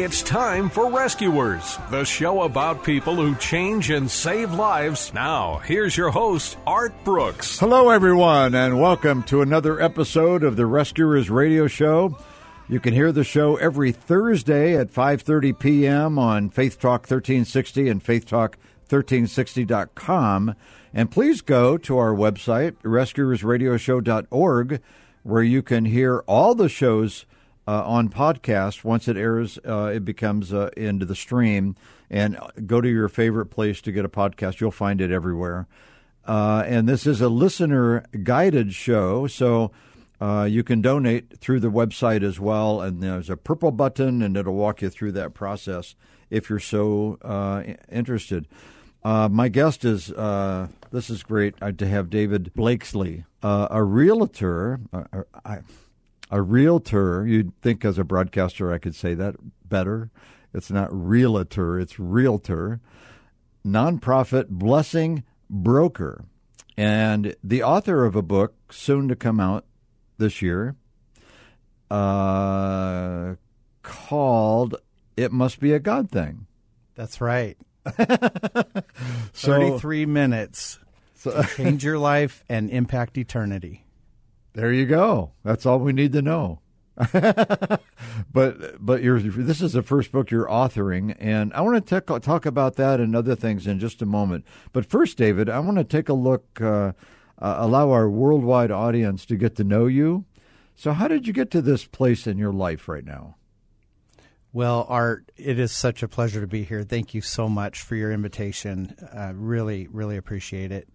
It's 0.00 0.22
time 0.22 0.70
for 0.70 0.90
Rescuers, 0.90 1.76
the 1.90 2.04
show 2.04 2.44
about 2.44 2.84
people 2.84 3.16
who 3.16 3.34
change 3.34 3.90
and 3.90 4.10
save 4.10 4.54
lives. 4.54 5.12
Now, 5.12 5.58
here's 5.58 5.94
your 5.94 6.08
host, 6.08 6.56
Art 6.66 6.94
Brooks. 7.04 7.58
Hello, 7.58 7.90
everyone, 7.90 8.54
and 8.54 8.80
welcome 8.80 9.22
to 9.24 9.42
another 9.42 9.78
episode 9.78 10.42
of 10.42 10.56
the 10.56 10.64
Rescuers 10.64 11.28
Radio 11.28 11.66
Show. 11.66 12.16
You 12.66 12.80
can 12.80 12.94
hear 12.94 13.12
the 13.12 13.24
show 13.24 13.56
every 13.56 13.92
Thursday 13.92 14.74
at 14.74 14.90
5:30 14.90 15.58
p.m. 15.58 16.18
on 16.18 16.48
Faith 16.48 16.80
Talk 16.80 17.02
1360 17.02 17.90
and 17.90 18.02
Faith 18.02 18.26
faithtalk1360.com. 18.26 20.54
And 20.94 21.10
please 21.10 21.42
go 21.42 21.76
to 21.76 21.98
our 21.98 22.14
website, 22.14 22.76
rescuersradioshow.org, 22.82 24.80
where 25.24 25.42
you 25.42 25.62
can 25.62 25.84
hear 25.84 26.20
all 26.20 26.54
the 26.54 26.70
shows 26.70 27.26
uh, 27.70 27.84
on 27.86 28.08
podcast. 28.08 28.82
Once 28.82 29.06
it 29.06 29.16
airs, 29.16 29.56
uh, 29.64 29.92
it 29.94 30.04
becomes 30.04 30.52
uh, 30.52 30.70
into 30.76 31.06
the 31.06 31.14
stream. 31.14 31.76
And 32.10 32.36
go 32.66 32.80
to 32.80 32.88
your 32.88 33.08
favorite 33.08 33.46
place 33.46 33.80
to 33.82 33.92
get 33.92 34.04
a 34.04 34.08
podcast. 34.08 34.58
You'll 34.58 34.72
find 34.72 35.00
it 35.00 35.12
everywhere. 35.12 35.68
Uh, 36.26 36.64
and 36.66 36.88
this 36.88 37.06
is 37.06 37.20
a 37.20 37.28
listener 37.28 38.04
guided 38.24 38.74
show, 38.74 39.28
so 39.28 39.70
uh, 40.20 40.48
you 40.50 40.64
can 40.64 40.80
donate 40.80 41.38
through 41.38 41.60
the 41.60 41.70
website 41.70 42.24
as 42.24 42.40
well. 42.40 42.80
And 42.80 43.00
there's 43.00 43.30
a 43.30 43.36
purple 43.36 43.70
button, 43.70 44.20
and 44.20 44.36
it'll 44.36 44.56
walk 44.56 44.82
you 44.82 44.90
through 44.90 45.12
that 45.12 45.34
process 45.34 45.94
if 46.28 46.50
you're 46.50 46.58
so 46.58 47.18
uh, 47.22 47.62
interested. 47.88 48.48
my 49.04 49.48
guest 49.48 49.84
is 49.84 50.08
this 50.08 51.08
is 51.08 51.22
great 51.22 51.54
to 51.78 51.86
have 51.86 52.10
David 52.10 52.52
Blakesley, 52.54 53.24
a 53.44 53.84
realtor. 53.84 54.80
I, 55.44 55.60
a 56.30 56.40
realtor, 56.40 57.26
you'd 57.26 57.58
think 57.60 57.84
as 57.84 57.98
a 57.98 58.04
broadcaster 58.04 58.72
I 58.72 58.78
could 58.78 58.94
say 58.94 59.14
that 59.14 59.36
better. 59.68 60.10
It's 60.54 60.70
not 60.70 60.88
realtor, 60.92 61.78
it's 61.78 61.98
realtor. 61.98 62.80
Nonprofit 63.66 64.48
blessing 64.48 65.24
broker. 65.48 66.24
And 66.76 67.36
the 67.44 67.62
author 67.62 68.04
of 68.04 68.16
a 68.16 68.22
book 68.22 68.54
soon 68.72 69.08
to 69.08 69.16
come 69.16 69.38
out 69.38 69.66
this 70.18 70.40
year 70.40 70.76
uh, 71.90 73.34
called 73.82 74.76
It 75.16 75.32
Must 75.32 75.60
Be 75.60 75.72
a 75.72 75.78
God 75.78 76.10
Thing. 76.10 76.46
That's 76.94 77.20
right. 77.20 77.56
so, 79.32 79.52
33 79.52 80.06
minutes 80.06 80.78
so, 81.14 81.42
change 81.42 81.84
your 81.84 81.98
life 81.98 82.44
and 82.48 82.70
impact 82.70 83.18
eternity. 83.18 83.84
There 84.52 84.72
you 84.72 84.86
go. 84.86 85.32
That's 85.44 85.66
all 85.66 85.78
we 85.78 85.92
need 85.92 86.12
to 86.12 86.22
know. 86.22 86.60
but 87.12 88.84
but 88.84 89.02
you're, 89.02 89.20
this 89.20 89.62
is 89.62 89.72
the 89.72 89.82
first 89.82 90.12
book 90.12 90.30
you're 90.30 90.48
authoring, 90.48 91.16
and 91.18 91.52
I 91.54 91.62
want 91.62 91.86
to 91.86 92.00
talk, 92.00 92.22
talk 92.22 92.44
about 92.44 92.76
that 92.76 93.00
and 93.00 93.16
other 93.16 93.34
things 93.34 93.66
in 93.66 93.78
just 93.78 94.02
a 94.02 94.06
moment. 94.06 94.44
But 94.72 94.84
first, 94.84 95.16
David, 95.16 95.48
I 95.48 95.60
want 95.60 95.78
to 95.78 95.84
take 95.84 96.10
a 96.10 96.14
look, 96.14 96.60
uh, 96.60 96.92
uh, 97.38 97.56
allow 97.58 97.90
our 97.90 98.10
worldwide 98.10 98.70
audience 98.70 99.24
to 99.26 99.36
get 99.36 99.56
to 99.56 99.64
know 99.64 99.86
you. 99.86 100.26
So, 100.76 100.92
how 100.92 101.08
did 101.08 101.26
you 101.26 101.32
get 101.32 101.50
to 101.52 101.62
this 101.62 101.86
place 101.86 102.26
in 102.26 102.36
your 102.36 102.52
life 102.52 102.88
right 102.88 103.04
now? 103.04 103.36
Well, 104.52 104.84
Art, 104.88 105.30
it 105.36 105.58
is 105.58 105.70
such 105.72 106.02
a 106.02 106.08
pleasure 106.08 106.40
to 106.40 106.46
be 106.46 106.64
here. 106.64 106.82
Thank 106.82 107.14
you 107.14 107.20
so 107.20 107.48
much 107.48 107.82
for 107.82 107.94
your 107.94 108.10
invitation. 108.10 108.96
Uh, 109.14 109.32
really, 109.34 109.86
really 109.86 110.16
appreciate 110.16 110.72
it. 110.72 110.88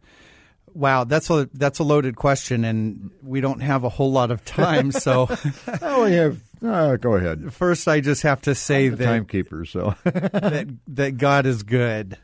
Wow, 0.73 1.05
that's 1.05 1.29
a 1.29 1.49
that's 1.53 1.79
a 1.79 1.83
loaded 1.83 2.15
question, 2.15 2.65
and 2.65 3.11
we 3.23 3.39
don't 3.39 3.61
have 3.61 3.83
a 3.83 3.89
whole 3.89 4.11
lot 4.11 4.31
of 4.31 4.43
time. 4.43 4.91
So, 4.91 5.29
oh, 5.81 6.05
we 6.05 6.13
have. 6.13 6.41
Uh, 6.61 6.95
go 6.97 7.15
ahead. 7.15 7.53
First, 7.53 7.87
I 7.87 8.01
just 8.01 8.23
have 8.23 8.41
to 8.41 8.55
say 8.55 8.89
that 8.89 9.03
timekeeper. 9.03 9.65
So 9.65 9.95
that 10.03 10.67
that 10.87 11.17
God 11.17 11.45
is 11.45 11.63
good, 11.63 12.17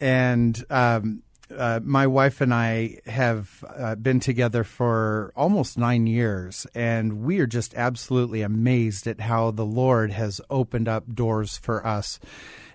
and 0.00 0.60
um, 0.70 1.22
uh, 1.54 1.80
my 1.82 2.06
wife 2.06 2.40
and 2.40 2.52
I 2.52 2.98
have 3.06 3.64
uh, 3.76 3.94
been 3.94 4.20
together 4.20 4.64
for 4.64 5.32
almost 5.36 5.78
nine 5.78 6.06
years, 6.06 6.66
and 6.74 7.22
we 7.22 7.38
are 7.40 7.46
just 7.46 7.74
absolutely 7.74 8.42
amazed 8.42 9.06
at 9.06 9.20
how 9.20 9.50
the 9.52 9.64
Lord 9.64 10.10
has 10.10 10.40
opened 10.50 10.88
up 10.88 11.04
doors 11.14 11.56
for 11.58 11.86
us. 11.86 12.18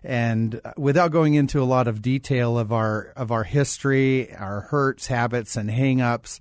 And 0.03 0.59
without 0.77 1.11
going 1.11 1.35
into 1.35 1.61
a 1.61 1.65
lot 1.65 1.87
of 1.87 2.01
detail 2.01 2.57
of 2.57 2.71
our 2.71 3.13
of 3.15 3.31
our 3.31 3.43
history, 3.43 4.33
our 4.35 4.61
hurts, 4.61 5.07
habits, 5.07 5.55
and 5.55 5.69
hangups, 5.69 6.39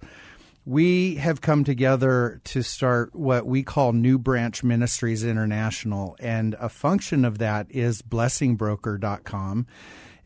we 0.65 1.17
have 1.17 1.41
come 1.41 1.65
together 1.65 2.41
to 2.45 2.63
start 2.63 3.15
what 3.15 3.47
we 3.47 3.63
call 3.63 3.93
New 3.93 4.19
Branch 4.19 4.63
Ministries 4.63 5.25
International, 5.25 6.17
and 6.21 6.55
a 6.61 6.69
function 6.69 7.25
of 7.25 7.39
that 7.39 7.67
is 7.71 8.03
blessingbroker.com. 8.03 9.67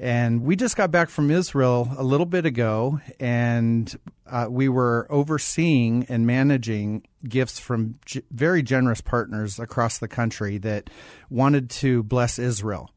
And 0.01 0.43
we 0.43 0.57
just 0.57 0.77
got 0.77 0.91
back 0.91 1.09
from 1.09 1.31
Israel 1.31 1.89
a 1.97 2.03
little 2.03 2.27
bit 2.27 2.47
ago, 2.47 3.01
and 3.21 3.95
uh, 4.27 4.49
we 4.51 4.69
were 4.69 5.07
overseeing 5.09 6.05
and 6.09 6.27
managing 6.27 7.07
gifts 7.29 7.61
from 7.61 7.99
g- 8.05 8.23
very 8.31 8.63
generous 8.63 9.01
partners 9.01 9.59
across 9.61 9.99
the 9.99 10.09
country 10.09 10.59
that 10.59 10.91
wanted 11.31 11.71
to 11.71 12.03
bless 12.03 12.39
Israel. 12.39 12.91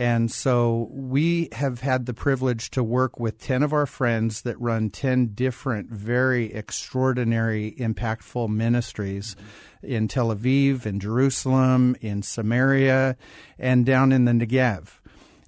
And 0.00 0.32
so 0.32 0.88
we 0.90 1.50
have 1.52 1.82
had 1.82 2.06
the 2.06 2.14
privilege 2.14 2.70
to 2.70 2.82
work 2.82 3.20
with 3.20 3.38
10 3.38 3.62
of 3.62 3.74
our 3.74 3.84
friends 3.84 4.40
that 4.42 4.58
run 4.58 4.88
10 4.88 5.34
different, 5.34 5.90
very 5.90 6.54
extraordinary, 6.54 7.74
impactful 7.78 8.48
ministries 8.48 9.36
in 9.82 10.08
Tel 10.08 10.34
Aviv, 10.34 10.86
in 10.86 11.00
Jerusalem, 11.00 11.96
in 12.00 12.22
Samaria, 12.22 13.18
and 13.58 13.84
down 13.84 14.10
in 14.10 14.24
the 14.24 14.32
Negev. 14.32 14.88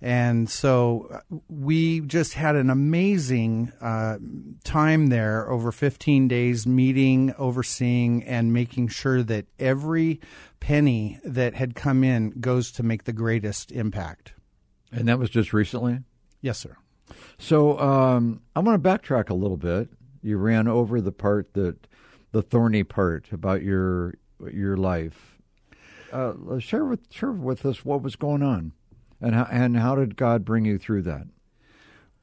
And 0.03 0.51
so 0.51 1.09
uh, 1.11 1.37
we 1.49 2.01
just 2.01 2.35
had 2.35 2.55
an 2.55 2.69
amazing 2.69 3.73
uh, 3.81 4.19
time 4.65 5.07
there 5.07 5.51
over 5.51 5.73
15 5.73 6.29
days, 6.29 6.67
meeting, 6.67 7.33
overseeing, 7.39 8.23
and 8.25 8.53
making 8.53 8.89
sure 8.89 9.23
that 9.23 9.47
every 9.59 10.21
penny 10.61 11.19
that 11.25 11.55
had 11.55 11.75
come 11.75 12.05
in 12.05 12.39
goes 12.39 12.71
to 12.73 12.83
make 12.83 13.05
the 13.05 13.15
greatest 13.15 13.73
impact. 13.73 14.35
And 14.93 15.09
that 15.09 15.19
was 15.19 15.31
just 15.31 15.53
recently? 15.53 16.01
Yes, 16.41 16.59
sir. 16.59 16.77
So 17.39 17.79
um, 17.79 18.43
I 18.55 18.61
want 18.61 18.83
to 18.83 18.89
backtrack 18.89 19.31
a 19.31 19.35
little 19.35 19.57
bit. 19.57 19.89
You 20.23 20.37
ran 20.37 20.69
over 20.69 21.01
the 21.01 21.13
part 21.13 21.55
that 21.55 21.87
the 22.33 22.43
thorny 22.43 22.85
part 22.85 23.33
about 23.33 23.63
your 23.63 24.15
your 24.51 24.77
life. 24.77 25.39
Uh, 26.13 26.59
share 26.59 26.85
with 26.85 27.01
share 27.11 27.33
with 27.33 27.65
us 27.65 27.85
what 27.85 28.03
was 28.03 28.17
going 28.17 28.43
on. 28.43 28.73
And 29.21 29.35
how, 29.37 29.47
and 29.51 29.77
how 29.77 29.95
did 29.95 30.17
God 30.17 30.45
bring 30.45 30.65
you 30.65 30.79
through 30.79 31.03
that? 31.03 31.27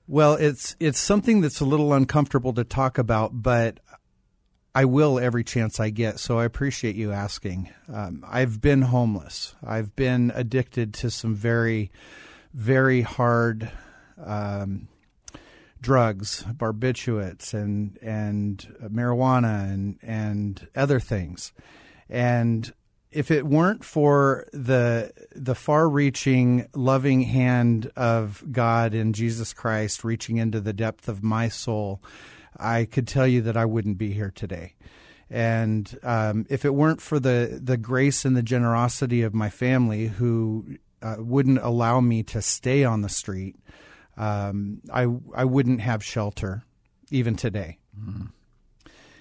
Well, 0.08 0.34
it's 0.34 0.76
it's 0.80 1.00
something 1.00 1.42
that's 1.42 1.62
a 1.62 1.66
little 1.66 1.94
uncomfortable 1.94 2.54
to 2.54 2.64
talk 2.64 2.98
about, 2.98 3.42
but 3.42 3.80
I 4.76 4.86
will 4.86 5.20
every 5.20 5.44
chance 5.44 5.80
I 5.80 5.90
get. 5.90 6.20
So 6.20 6.40
I 6.40 6.46
appreciate 6.46 6.96
you 6.96 7.12
asking. 7.12 7.70
Um, 7.92 8.24
I've 8.28 8.62
been 8.62 8.84
homeless. 8.84 9.56
I've 9.66 9.96
been 9.96 10.32
addicted 10.36 10.94
to 10.96 11.10
some 11.10 11.36
very, 11.36 11.92
very 12.54 13.02
hard 13.02 13.72
um, 14.24 14.88
drugs, 15.82 16.44
barbiturates, 16.50 17.54
and 17.54 17.98
and 18.02 18.76
marijuana, 18.84 19.72
and 19.72 19.98
and 20.02 20.68
other 20.76 21.00
things. 21.00 21.54
And 22.10 22.74
if 23.12 23.32
it 23.32 23.46
weren't 23.46 23.84
for 23.84 24.48
the 24.54 25.12
the 25.36 25.56
far-reaching, 25.56 26.68
loving 26.76 27.22
hand 27.22 27.92
of 27.96 28.44
God 28.52 28.94
and 28.94 29.16
Jesus 29.16 29.54
Christ 29.54 30.04
reaching 30.04 30.38
into 30.38 30.60
the 30.60 30.74
depth 30.74 31.08
of 31.08 31.24
my 31.24 31.50
soul, 31.50 32.04
I 32.58 32.86
could 32.86 33.08
tell 33.08 33.28
you 33.28 33.42
that 33.44 33.58
I 33.58 33.66
wouldn't 33.66 33.98
be 33.98 34.14
here 34.14 34.32
today. 34.32 34.76
And 35.30 35.98
um, 36.04 36.46
if 36.50 36.66
it 36.66 36.74
weren't 36.74 37.02
for 37.02 37.20
the 37.20 37.60
the 37.64 37.78
grace 37.78 38.26
and 38.26 38.36
the 38.36 38.44
generosity 38.44 39.22
of 39.22 39.34
my 39.34 39.50
family, 39.50 40.08
who 40.08 40.78
uh, 41.02 41.16
wouldn't 41.20 41.60
allow 41.60 42.00
me 42.00 42.24
to 42.24 42.42
stay 42.42 42.84
on 42.84 43.02
the 43.02 43.10
street, 43.10 43.56
um, 44.18 44.82
I 44.92 45.08
I 45.34 45.46
wouldn't 45.46 45.82
have 45.82 46.04
shelter 46.04 46.64
even 47.12 47.36
today. 47.36 47.78
Mm-hmm 48.00 48.26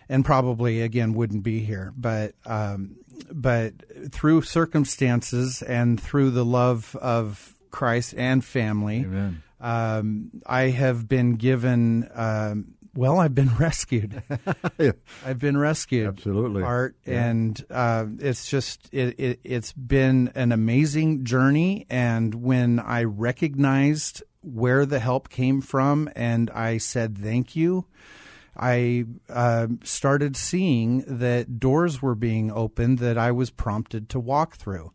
and 0.09 0.25
probably 0.25 0.83
again 0.83 1.13
wouldn't 1.15 1.43
be 1.43 1.61
here. 1.61 1.93
But 1.97 2.35
um, 2.47 2.97
but 3.31 3.75
through 4.11 4.43
circumstances 4.43 5.63
and 5.63 6.01
through 6.01 6.31
the 6.31 6.45
love 6.45 6.97
of 6.97 7.55
Christ 7.71 8.15
and 8.17 8.45
family, 8.45 9.05
um, 9.61 10.31
I 10.47 10.63
have 10.71 11.09
been 11.09 11.35
given. 11.35 12.09
Well, 12.99 13.21
I've 13.21 13.35
been 13.35 13.55
rescued. 13.61 14.25
yeah. 14.77 14.91
I've 15.25 15.39
been 15.39 15.57
rescued. 15.57 16.09
Absolutely, 16.09 16.65
Art, 16.65 16.97
yeah. 17.07 17.27
and 17.27 17.65
uh, 17.71 18.07
it's 18.19 18.51
just 18.51 18.93
it, 18.93 19.15
it, 19.21 19.41
it's 19.45 19.73
been 19.73 20.33
an 20.35 20.51
amazing 20.51 21.25
journey. 21.25 21.87
And 21.89 22.35
when 22.35 22.81
I 22.81 23.05
recognized 23.05 24.25
where 24.43 24.85
the 24.85 24.99
help 24.99 25.29
came 25.29 25.61
from, 25.61 26.11
and 26.17 26.51
I 26.51 26.79
said 26.79 27.17
thank 27.17 27.55
you, 27.55 27.87
I 28.57 29.05
uh, 29.29 29.69
started 29.85 30.37
seeing 30.37 31.05
that 31.07 31.61
doors 31.61 32.03
were 32.03 32.17
being 32.17 32.51
opened 32.51 32.99
that 32.99 33.17
I 33.17 33.31
was 33.31 33.51
prompted 33.51 34.09
to 34.09 34.19
walk 34.19 34.57
through. 34.57 34.91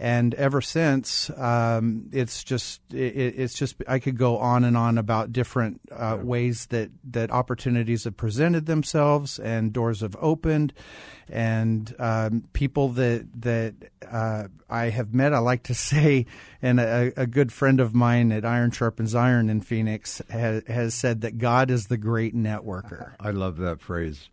And 0.00 0.32
ever 0.34 0.60
since, 0.60 1.28
um, 1.30 2.08
it's 2.12 2.44
just 2.44 2.80
it, 2.92 3.34
it's 3.36 3.54
just 3.54 3.82
I 3.88 3.98
could 3.98 4.16
go 4.16 4.38
on 4.38 4.62
and 4.62 4.76
on 4.76 4.96
about 4.96 5.32
different 5.32 5.80
uh, 5.90 6.18
ways 6.22 6.66
that 6.66 6.90
that 7.10 7.32
opportunities 7.32 8.04
have 8.04 8.16
presented 8.16 8.66
themselves 8.66 9.40
and 9.40 9.72
doors 9.72 10.02
have 10.02 10.16
opened, 10.20 10.72
and 11.28 11.92
um, 11.98 12.44
people 12.52 12.90
that 12.90 13.26
that 13.42 13.74
uh, 14.08 14.44
I 14.70 14.90
have 14.90 15.12
met. 15.14 15.34
I 15.34 15.38
like 15.38 15.64
to 15.64 15.74
say, 15.88 16.26
and 16.62 16.78
a, 16.78 17.12
a, 17.16 17.26
good 17.26 17.52
friend 17.52 17.80
of 17.80 17.92
mine 17.92 18.30
at 18.30 18.44
Iron 18.44 18.70
Sharpens 18.70 19.16
Iron 19.16 19.50
in 19.50 19.60
Phoenix 19.60 20.22
has, 20.30 20.62
has 20.68 20.94
said 20.94 21.22
that 21.22 21.38
God 21.38 21.70
is 21.70 21.86
the 21.86 21.96
great 21.96 22.36
networker. 22.36 23.14
I 23.18 23.30
love 23.30 23.56
that 23.58 23.80
phrase. 23.80 24.28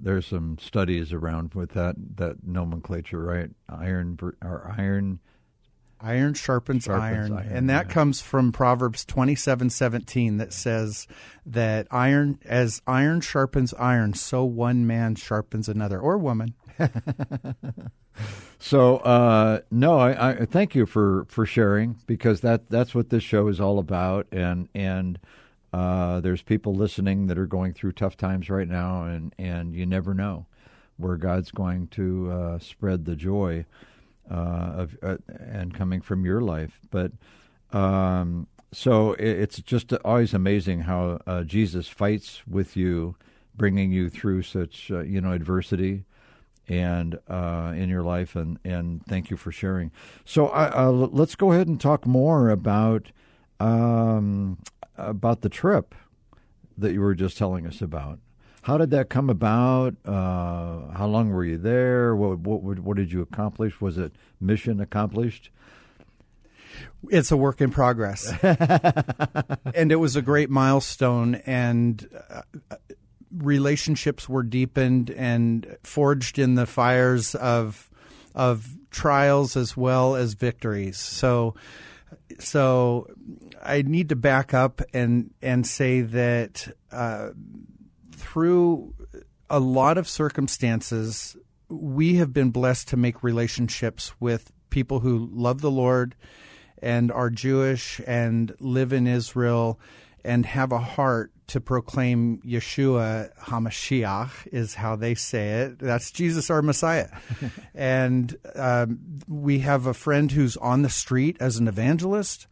There's 0.00 0.26
some 0.26 0.58
studies 0.58 1.12
around 1.12 1.54
with 1.54 1.70
that 1.70 1.96
that 2.16 2.46
nomenclature, 2.46 3.22
right? 3.22 3.50
Iron 3.68 4.18
or 4.42 4.74
iron 4.78 5.20
Iron 6.00 6.34
sharpens, 6.34 6.84
sharpens 6.84 7.30
iron. 7.30 7.32
iron. 7.32 7.48
and 7.48 7.70
that 7.70 7.86
yeah. 7.86 7.92
comes 7.92 8.20
from 8.20 8.52
Proverbs 8.52 9.04
twenty-seven 9.04 9.70
seventeen 9.70 10.36
that 10.36 10.52
says 10.52 11.08
that 11.44 11.88
iron, 11.90 12.38
as 12.44 12.80
iron 12.86 13.20
sharpens 13.20 13.74
iron, 13.74 14.14
so 14.14 14.44
one 14.44 14.86
man 14.86 15.16
sharpens 15.16 15.68
another 15.68 15.98
or 15.98 16.16
woman. 16.16 16.54
so 18.60 18.98
uh, 18.98 19.60
no, 19.72 19.98
I, 19.98 20.42
I, 20.42 20.44
thank 20.44 20.76
you 20.76 20.86
for, 20.86 21.26
for 21.28 21.44
sharing 21.44 21.96
because 22.06 22.42
that 22.42 22.70
that's 22.70 22.94
what 22.94 23.10
this 23.10 23.24
show 23.24 23.48
is 23.48 23.60
all 23.60 23.80
about, 23.80 24.28
and 24.30 24.68
and 24.76 25.18
uh, 25.72 26.20
there's 26.20 26.42
people 26.42 26.74
listening 26.74 27.26
that 27.26 27.38
are 27.38 27.46
going 27.46 27.72
through 27.72 27.92
tough 27.92 28.16
times 28.16 28.48
right 28.48 28.68
now, 28.68 29.04
and 29.04 29.34
and 29.38 29.74
you 29.74 29.86
never 29.86 30.14
know 30.14 30.46
where 30.96 31.16
God's 31.16 31.50
going 31.50 31.88
to 31.88 32.30
uh, 32.30 32.58
spread 32.58 33.04
the 33.04 33.16
joy 33.16 33.64
uh, 34.30 34.34
of 34.34 34.96
uh, 35.02 35.16
and 35.28 35.74
coming 35.74 36.00
from 36.00 36.24
your 36.24 36.40
life. 36.40 36.80
But 36.90 37.12
um, 37.72 38.46
so 38.72 39.12
it, 39.14 39.28
it's 39.28 39.60
just 39.60 39.92
always 40.04 40.34
amazing 40.34 40.80
how 40.80 41.20
uh, 41.26 41.42
Jesus 41.42 41.88
fights 41.88 42.42
with 42.46 42.76
you, 42.76 43.16
bringing 43.54 43.92
you 43.92 44.08
through 44.08 44.42
such 44.42 44.90
uh, 44.90 45.00
you 45.00 45.20
know 45.20 45.32
adversity 45.32 46.04
and 46.66 47.18
uh, 47.28 47.72
in 47.76 47.90
your 47.90 48.02
life, 48.02 48.36
and 48.36 48.58
and 48.64 49.04
thank 49.06 49.30
you 49.30 49.36
for 49.36 49.52
sharing. 49.52 49.90
So 50.24 50.48
uh, 50.48 50.90
let's 50.90 51.34
go 51.34 51.52
ahead 51.52 51.68
and 51.68 51.78
talk 51.78 52.06
more 52.06 52.48
about 52.48 53.12
um, 53.60 54.58
about 54.98 55.40
the 55.40 55.48
trip 55.48 55.94
that 56.76 56.92
you 56.92 57.00
were 57.00 57.14
just 57.14 57.38
telling 57.38 57.66
us 57.66 57.80
about. 57.80 58.18
How 58.62 58.76
did 58.76 58.90
that 58.90 59.08
come 59.08 59.30
about? 59.30 59.94
Uh, 60.04 60.90
how 60.92 61.06
long 61.06 61.30
were 61.30 61.44
you 61.44 61.56
there? 61.56 62.14
What, 62.14 62.40
what, 62.40 62.78
what 62.80 62.96
did 62.96 63.12
you 63.12 63.22
accomplish? 63.22 63.80
Was 63.80 63.96
it 63.96 64.12
mission 64.40 64.80
accomplished? 64.80 65.50
It's 67.08 67.30
a 67.30 67.36
work 67.36 67.60
in 67.60 67.70
progress, 67.70 68.32
and 69.74 69.90
it 69.90 69.96
was 69.96 70.16
a 70.16 70.22
great 70.22 70.50
milestone. 70.50 71.36
And 71.36 72.06
uh, 72.30 72.42
relationships 73.36 74.28
were 74.28 74.42
deepened 74.42 75.10
and 75.10 75.76
forged 75.82 76.38
in 76.38 76.54
the 76.54 76.66
fires 76.66 77.34
of 77.34 77.90
of 78.34 78.76
trials 78.90 79.56
as 79.56 79.76
well 79.76 80.14
as 80.14 80.34
victories. 80.34 80.98
So, 80.98 81.54
so 82.38 83.10
I 83.62 83.82
need 83.82 84.10
to 84.10 84.16
back 84.16 84.54
up 84.54 84.82
and 84.92 85.32
and 85.42 85.66
say 85.66 86.02
that. 86.02 86.68
Uh, 86.90 87.30
through 88.18 88.94
a 89.48 89.60
lot 89.60 89.96
of 89.96 90.08
circumstances, 90.08 91.36
we 91.68 92.16
have 92.16 92.32
been 92.32 92.50
blessed 92.50 92.88
to 92.88 92.96
make 92.96 93.22
relationships 93.22 94.12
with 94.20 94.52
people 94.70 95.00
who 95.00 95.28
love 95.32 95.60
the 95.60 95.70
Lord 95.70 96.14
and 96.82 97.10
are 97.10 97.30
Jewish 97.30 98.00
and 98.06 98.54
live 98.60 98.92
in 98.92 99.06
Israel 99.06 99.80
and 100.24 100.44
have 100.46 100.72
a 100.72 100.78
heart 100.78 101.32
to 101.48 101.60
proclaim 101.60 102.42
Yeshua 102.42 103.34
HaMashiach 103.38 104.48
is 104.52 104.74
how 104.74 104.96
they 104.96 105.14
say 105.14 105.62
it. 105.62 105.78
That's 105.78 106.10
Jesus, 106.10 106.50
our 106.50 106.60
Messiah. 106.60 107.08
and 107.74 108.36
um, 108.54 108.98
we 109.26 109.60
have 109.60 109.86
a 109.86 109.94
friend 109.94 110.30
who's 110.30 110.58
on 110.58 110.82
the 110.82 110.90
street 110.90 111.38
as 111.40 111.56
an 111.56 111.66
evangelist 111.66 112.46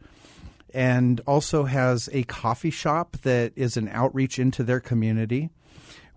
and 0.73 1.21
also 1.27 1.63
has 1.65 2.09
a 2.11 2.23
coffee 2.23 2.69
shop 2.69 3.17
that 3.23 3.53
is 3.55 3.77
an 3.77 3.87
outreach 3.89 4.39
into 4.39 4.63
their 4.63 4.79
community 4.79 5.49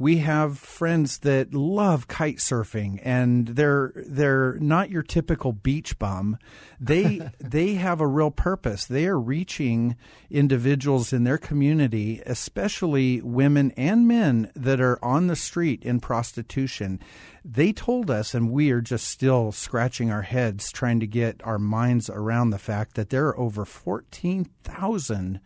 we 0.00 0.17
have 0.17 0.58
friends 0.58 1.19
that 1.19 1.52
love 1.52 2.08
kite 2.08 2.38
surfing 2.38 2.99
and 3.02 3.49
they're 3.49 3.93
they're 3.94 4.55
not 4.55 4.88
your 4.88 5.02
typical 5.02 5.52
beach 5.52 5.99
bum. 5.99 6.38
They 6.81 7.20
they 7.38 7.75
have 7.75 8.00
a 8.00 8.06
real 8.06 8.31
purpose. 8.31 8.87
They 8.87 9.07
are 9.07 9.21
reaching 9.21 9.97
individuals 10.30 11.12
in 11.12 11.25
their 11.25 11.37
community 11.37 12.23
especially 12.25 13.21
women 13.21 13.73
and 13.73 14.09
men 14.09 14.50
that 14.57 14.80
are 14.80 14.99
on 15.04 15.26
the 15.26 15.37
street 15.37 15.85
in 15.85 16.00
prostitution. 16.00 16.99
They 17.45 17.71
told 17.71 18.11
us 18.11 18.35
and 18.35 18.50
we 18.50 18.71
are 18.71 18.80
just 18.80 19.07
still 19.07 19.52
scratching 19.52 20.11
our 20.11 20.23
heads 20.23 20.73
trying 20.73 21.00
to 21.00 21.07
get 21.07 21.42
our 21.45 21.59
minds 21.59 22.09
around 22.09 22.50
the 22.50 22.59
fact 22.59 22.95
that 22.95 23.11
there 23.11 23.26
are 23.26 23.38
over 23.38 23.66
14,000 23.66 25.40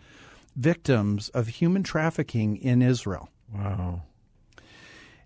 victims 0.54 1.28
of 1.30 1.49
human 1.49 1.82
trafficking 1.82 2.56
in 2.56 2.82
Israel. 2.82 3.28
Wow 3.52 4.02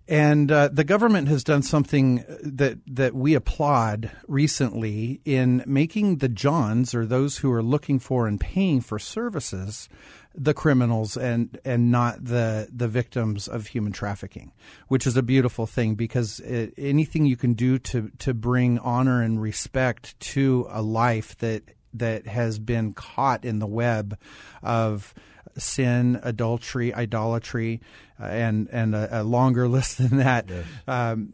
and 0.09 0.51
uh, 0.51 0.69
the 0.69 0.83
government 0.83 1.27
has 1.27 1.43
done 1.43 1.61
something 1.61 2.25
that 2.43 2.79
that 2.87 3.13
we 3.13 3.35
applaud 3.35 4.11
recently 4.27 5.21
in 5.23 5.63
making 5.67 6.17
the 6.17 6.27
Johns 6.27 6.95
or 6.95 7.05
those 7.05 7.37
who 7.37 7.51
are 7.51 7.61
looking 7.61 7.99
for 7.99 8.27
and 8.27 8.39
paying 8.39 8.81
for 8.81 8.97
services 8.97 9.87
the 10.33 10.55
criminals 10.55 11.15
and 11.15 11.59
and 11.63 11.91
not 11.91 12.25
the 12.25 12.67
the 12.71 12.87
victims 12.87 13.47
of 13.47 13.67
human 13.67 13.93
trafficking, 13.93 14.51
which 14.87 15.05
is 15.05 15.15
a 15.15 15.23
beautiful 15.23 15.67
thing 15.67 15.93
because 15.93 16.39
it, 16.39 16.73
anything 16.75 17.27
you 17.27 17.37
can 17.37 17.53
do 17.53 17.77
to 17.77 18.11
to 18.17 18.33
bring 18.33 18.79
honor 18.79 19.21
and 19.21 19.39
respect 19.39 20.19
to 20.19 20.65
a 20.69 20.81
life 20.81 21.37
that 21.37 21.63
that 21.93 22.25
has 22.25 22.57
been 22.57 22.93
caught 22.93 23.45
in 23.45 23.59
the 23.59 23.67
web 23.67 24.17
of 24.63 25.13
sin, 25.59 26.19
adultery, 26.23 26.93
idolatry, 26.93 27.81
uh, 28.19 28.25
and 28.25 28.67
and 28.71 28.95
a, 28.95 29.21
a, 29.21 29.23
longer 29.23 29.67
list 29.75 29.97
than 29.97 30.17
that. 30.17 30.49
Yes. 30.49 30.65
Um, 30.87 31.33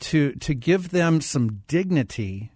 to 0.00 0.32
to 0.32 0.54
give 0.54 0.90
them 0.90 1.20
some 1.20 1.62
dignity 1.68 2.52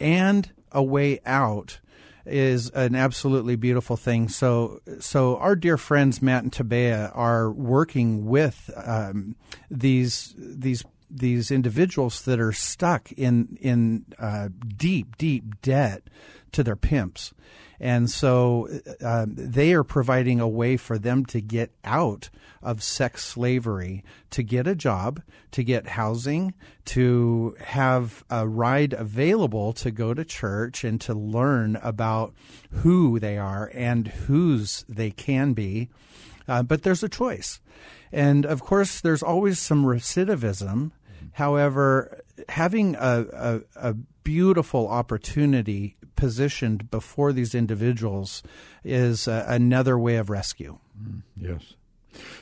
and 0.00 0.50
a 0.72 0.82
way 0.82 1.20
out 1.26 1.80
is 2.28 2.70
an 2.70 2.94
absolutely 2.94 3.56
beautiful 3.56 3.96
thing. 3.96 4.28
So, 4.28 4.80
so 5.00 5.36
our 5.38 5.56
dear 5.56 5.76
friends 5.76 6.20
Matt 6.20 6.42
and 6.42 6.52
Tabea 6.52 7.10
are 7.14 7.50
working 7.50 8.26
with 8.26 8.70
um, 8.76 9.36
these 9.70 10.34
these 10.36 10.84
these 11.10 11.50
individuals 11.50 12.22
that 12.22 12.38
are 12.38 12.52
stuck 12.52 13.10
in 13.12 13.56
in 13.60 14.04
uh, 14.18 14.48
deep 14.76 15.16
deep 15.16 15.60
debt 15.62 16.02
to 16.52 16.62
their 16.62 16.76
pimps. 16.76 17.32
And 17.80 18.10
so 18.10 18.68
uh, 19.00 19.26
they 19.28 19.72
are 19.72 19.84
providing 19.84 20.40
a 20.40 20.48
way 20.48 20.76
for 20.76 20.98
them 20.98 21.24
to 21.26 21.40
get 21.40 21.70
out 21.84 22.28
of 22.60 22.82
sex 22.82 23.24
slavery, 23.24 24.04
to 24.30 24.42
get 24.42 24.66
a 24.66 24.74
job, 24.74 25.22
to 25.52 25.62
get 25.62 25.86
housing, 25.86 26.54
to 26.86 27.54
have 27.60 28.24
a 28.30 28.48
ride 28.48 28.92
available 28.92 29.72
to 29.74 29.92
go 29.92 30.12
to 30.12 30.24
church 30.24 30.82
and 30.82 31.00
to 31.02 31.14
learn 31.14 31.76
about 31.76 32.34
who 32.70 33.20
they 33.20 33.38
are 33.38 33.70
and 33.74 34.08
whose 34.08 34.84
they 34.88 35.12
can 35.12 35.52
be. 35.52 35.88
Uh, 36.48 36.64
but 36.64 36.82
there's 36.82 37.04
a 37.04 37.08
choice. 37.08 37.60
And 38.10 38.44
of 38.44 38.62
course, 38.62 39.00
there's 39.00 39.22
always 39.22 39.60
some 39.60 39.84
recidivism. 39.84 40.90
However, 41.32 42.22
having 42.48 42.96
a, 42.96 43.26
a, 43.32 43.60
a 43.76 43.94
beautiful 44.24 44.88
opportunity 44.88 45.96
positioned 46.18 46.90
before 46.90 47.32
these 47.32 47.54
individuals 47.54 48.42
is 48.84 49.28
uh, 49.28 49.44
another 49.46 49.96
way 49.96 50.16
of 50.16 50.28
rescue. 50.28 50.78
Mm, 51.00 51.22
yes. 51.40 51.74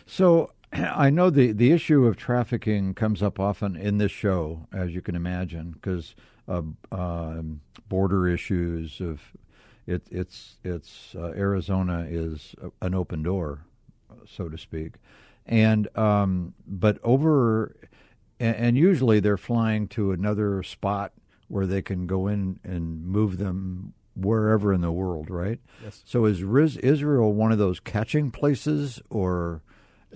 So 0.06 0.50
I 0.72 1.10
know 1.10 1.28
the, 1.28 1.52
the 1.52 1.72
issue 1.72 2.06
of 2.06 2.16
trafficking 2.16 2.94
comes 2.94 3.22
up 3.22 3.38
often 3.38 3.76
in 3.76 3.98
this 3.98 4.10
show, 4.10 4.66
as 4.72 4.94
you 4.94 5.02
can 5.02 5.14
imagine, 5.14 5.72
because 5.72 6.16
of 6.48 6.72
um, 6.90 7.60
border 7.88 8.26
issues. 8.26 8.98
Of 9.00 9.20
it, 9.86 10.02
it's 10.10 10.56
it's 10.64 11.14
uh, 11.14 11.32
Arizona 11.36 12.06
is 12.08 12.54
an 12.80 12.94
open 12.94 13.22
door, 13.22 13.60
so 14.26 14.48
to 14.48 14.56
speak, 14.56 14.94
and 15.44 15.86
um, 15.98 16.54
but 16.66 16.98
over, 17.04 17.76
and, 18.40 18.56
and 18.56 18.78
usually 18.78 19.20
they're 19.20 19.36
flying 19.36 19.86
to 19.88 20.12
another 20.12 20.62
spot 20.62 21.12
where 21.48 21.66
they 21.66 21.82
can 21.82 22.06
go 22.06 22.26
in 22.26 22.58
and 22.64 23.04
move 23.06 23.38
them 23.38 23.94
wherever 24.16 24.72
in 24.72 24.80
the 24.80 24.92
world, 24.92 25.30
right? 25.30 25.60
Yes. 25.84 26.02
So 26.04 26.24
is 26.24 26.42
Riz, 26.42 26.76
Israel 26.78 27.32
one 27.32 27.52
of 27.52 27.58
those 27.58 27.80
catching 27.80 28.30
places, 28.30 29.00
or 29.10 29.62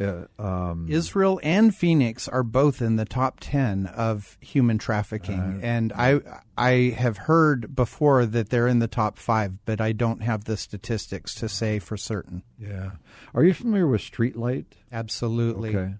uh, 0.00 0.24
um, 0.38 0.86
Israel 0.88 1.38
and 1.42 1.74
Phoenix 1.74 2.26
are 2.26 2.42
both 2.42 2.80
in 2.80 2.96
the 2.96 3.04
top 3.04 3.38
ten 3.40 3.86
of 3.86 4.38
human 4.40 4.78
trafficking, 4.78 5.38
uh, 5.38 5.60
and 5.62 5.92
I 5.92 6.20
I 6.56 6.94
have 6.96 7.18
heard 7.18 7.76
before 7.76 8.24
that 8.26 8.48
they're 8.48 8.68
in 8.68 8.78
the 8.78 8.88
top 8.88 9.18
five, 9.18 9.64
but 9.64 9.80
I 9.80 9.92
don't 9.92 10.22
have 10.22 10.44
the 10.44 10.56
statistics 10.56 11.34
to 11.36 11.48
say 11.48 11.78
for 11.78 11.96
certain. 11.96 12.42
Yeah. 12.58 12.92
Are 13.34 13.44
you 13.44 13.52
familiar 13.54 13.86
with 13.86 14.00
Streetlight? 14.00 14.66
Absolutely. 14.90 15.70
Okay. 15.70 15.92
A 15.92 15.98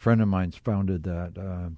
friend 0.00 0.22
of 0.22 0.28
mine's 0.28 0.56
founded 0.56 1.02
that. 1.02 1.36
Uh, 1.36 1.70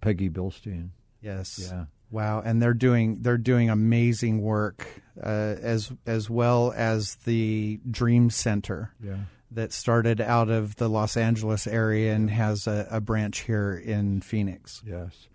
Peggy 0.00 0.28
Bilstein. 0.28 0.90
Yes. 1.26 1.68
Yeah. 1.70 1.86
Wow, 2.10 2.40
and 2.44 2.62
they're 2.62 2.72
doing 2.72 3.22
they're 3.22 3.36
doing 3.36 3.68
amazing 3.68 4.40
work 4.40 4.86
uh, 5.20 5.56
as 5.60 5.92
as 6.06 6.30
well 6.30 6.72
as 6.76 7.16
the 7.24 7.80
Dream 7.90 8.30
Center. 8.30 8.92
Yeah. 9.02 9.16
That 9.50 9.72
started 9.72 10.20
out 10.20 10.50
of 10.50 10.76
the 10.76 10.88
Los 10.88 11.16
Angeles 11.16 11.66
area 11.66 12.14
and 12.14 12.28
has 12.30 12.66
a, 12.66 12.86
a 12.90 13.00
branch 13.00 13.40
here 13.40 13.74
in 13.74 14.20
Phoenix. 14.20 14.82
Yes. 14.86 15.28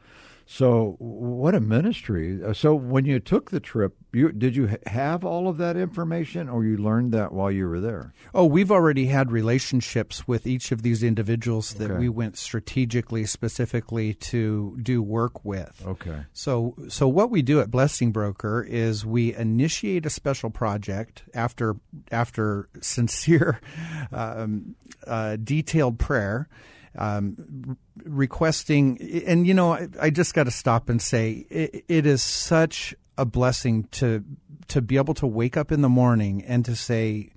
So, 0.54 0.96
what 1.00 1.56
a 1.56 1.62
ministry! 1.62 2.44
Uh, 2.44 2.52
so, 2.52 2.76
when 2.76 3.06
you 3.06 3.22
took 3.22 3.52
the 3.52 3.62
trip, 3.62 3.96
you 4.12 4.34
did 4.34 4.54
you 4.54 4.78
have 4.86 5.24
all 5.24 5.48
of 5.48 5.58
that 5.60 5.78
information, 5.78 6.50
or 6.50 6.66
you 6.66 6.76
learned 6.76 7.14
that 7.14 7.32
while 7.32 7.50
you 7.50 7.70
were 7.70 7.80
there? 7.80 8.14
Oh, 8.34 8.44
we've 8.44 8.70
already 8.70 9.06
had 9.06 9.32
relationships 9.32 10.28
with 10.28 10.46
each 10.46 10.74
of 10.74 10.82
these 10.82 11.04
individuals 11.04 11.76
that 11.76 11.90
okay. 11.90 11.98
we 11.98 12.10
went 12.10 12.38
strategically, 12.38 13.24
specifically 13.26 14.14
to 14.16 14.78
do 14.84 15.02
work 15.02 15.46
with. 15.46 15.82
Okay. 15.88 16.26
So, 16.34 16.76
so 16.90 17.08
what 17.08 17.32
we 17.32 17.42
do 17.42 17.62
at 17.62 17.72
Blessing 17.72 18.12
Broker 18.12 18.62
is 18.62 19.06
we 19.06 19.34
initiate 19.34 20.06
a 20.06 20.10
special 20.10 20.50
project 20.50 21.24
after 21.34 21.78
after 22.12 22.68
sincere, 22.82 23.62
um, 24.12 24.76
uh, 25.08 25.38
detailed 25.38 25.98
prayer 25.98 26.50
um, 26.98 27.78
requesting, 28.04 29.24
and 29.26 29.48
you 29.48 29.54
know, 29.54 29.74
I, 29.74 29.88
I 30.00 30.10
just 30.10 30.34
got 30.34 30.44
to 30.44 30.52
stop 30.52 30.90
and 30.90 31.02
say 31.02 31.46
it, 31.50 31.86
it 31.88 32.06
is 32.06 32.22
such 32.22 32.94
a 33.18 33.26
blessing 33.26 33.88
to 33.92 34.24
to 34.68 34.82
be 34.82 34.98
able 34.98 35.14
to 35.16 35.28
wake 35.28 35.58
up 35.58 35.72
in 35.72 35.82
the 35.82 35.90
morning 35.90 36.44
and 36.46 36.66
to 36.66 36.76
say, 36.76 37.32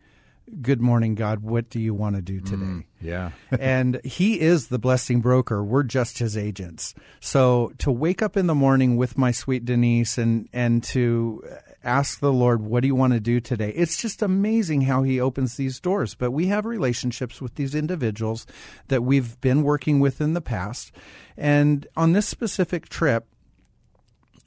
"Good 0.60 0.80
morning, 0.80 1.14
God. 1.14 1.40
What 1.40 1.70
do 1.70 1.78
you 1.78 1.94
want 1.94 2.16
to 2.16 2.22
do 2.22 2.40
today?" 2.40 2.56
Mm, 2.56 2.84
yeah, 3.00 3.30
and 3.60 4.00
He 4.04 4.40
is 4.40 4.68
the 4.68 4.78
blessing 4.78 5.20
broker. 5.20 5.62
We're 5.62 5.84
just 5.84 6.18
His 6.18 6.36
agents. 6.36 6.94
So 7.20 7.72
to 7.78 7.92
wake 7.92 8.22
up 8.22 8.36
in 8.36 8.46
the 8.46 8.54
morning 8.54 8.96
with 8.96 9.16
my 9.16 9.30
sweet 9.30 9.64
Denise 9.64 10.18
and 10.18 10.48
and 10.52 10.82
to 10.84 11.44
ask 11.84 12.20
the 12.20 12.32
Lord, 12.32 12.62
what 12.62 12.80
do 12.80 12.88
you 12.88 12.94
want 12.94 13.12
to 13.12 13.20
do 13.20 13.40
today? 13.40 13.70
It's 13.70 13.96
just 13.96 14.22
amazing 14.22 14.82
how 14.82 15.02
He 15.02 15.20
opens 15.20 15.56
these 15.56 15.80
doors. 15.80 16.14
But 16.14 16.30
we 16.30 16.46
have 16.46 16.64
relationships 16.64 17.40
with 17.40 17.54
these 17.54 17.74
individuals 17.74 18.46
that 18.88 19.02
we've 19.02 19.40
been 19.40 19.62
working 19.62 20.00
with 20.00 20.20
in 20.20 20.34
the 20.34 20.40
past. 20.40 20.92
And 21.36 21.86
on 21.96 22.12
this 22.12 22.26
specific 22.26 22.88
trip, 22.88 23.26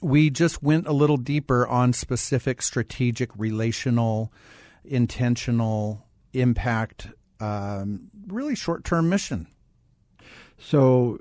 we 0.00 0.30
just 0.30 0.62
went 0.62 0.86
a 0.86 0.92
little 0.92 1.16
deeper 1.16 1.66
on 1.66 1.92
specific 1.92 2.62
strategic, 2.62 3.30
relational, 3.36 4.32
intentional 4.84 6.06
impact, 6.32 7.08
um, 7.40 8.10
really 8.26 8.54
short 8.54 8.84
term 8.84 9.08
mission. 9.08 9.48
So 10.58 11.18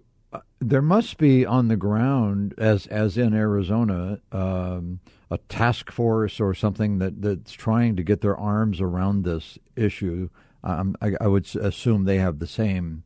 there 0.69 0.81
must 0.81 1.17
be 1.17 1.45
on 1.45 1.67
the 1.67 1.77
ground, 1.77 2.53
as 2.57 2.87
as 2.87 3.17
in 3.17 3.33
Arizona, 3.33 4.19
um, 4.31 4.99
a 5.29 5.37
task 5.49 5.91
force 5.91 6.39
or 6.39 6.53
something 6.53 6.99
that, 6.99 7.21
that's 7.21 7.53
trying 7.53 7.95
to 7.95 8.03
get 8.03 8.21
their 8.21 8.37
arms 8.37 8.79
around 8.79 9.23
this 9.23 9.57
issue. 9.75 10.29
Um, 10.63 10.95
I, 11.01 11.13
I, 11.19 11.27
would 11.27 11.53
assume 11.55 12.05
they 12.05 12.17
have 12.17 12.39
the 12.39 12.47
same 12.47 13.03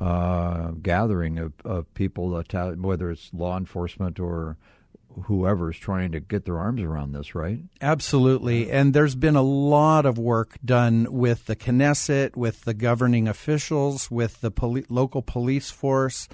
uh, 0.00 0.72
gathering 0.82 1.38
of, 1.38 1.52
of 1.64 1.92
people, 1.94 2.30
whether 2.30 3.10
it's 3.10 3.30
law 3.32 3.56
enforcement 3.56 4.20
or 4.20 4.56
whoever 5.22 5.70
is 5.70 5.78
trying 5.78 6.12
to 6.12 6.20
get 6.20 6.44
their 6.44 6.58
arms 6.58 6.82
around 6.82 7.12
this, 7.12 7.34
right? 7.34 7.60
Absolutely. 7.80 8.70
And 8.70 8.94
there's 8.94 9.14
been 9.14 9.36
a 9.36 9.42
lot 9.42 10.06
of 10.06 10.18
work 10.18 10.58
done 10.64 11.06
with 11.10 11.46
the 11.46 11.56
Knesset, 11.56 12.36
with 12.36 12.62
the 12.64 12.74
governing 12.74 13.28
officials, 13.28 14.10
with 14.10 14.40
the 14.40 14.50
poli- 14.50 14.86
local 14.88 15.22
police 15.22 15.70
force, 15.70 16.28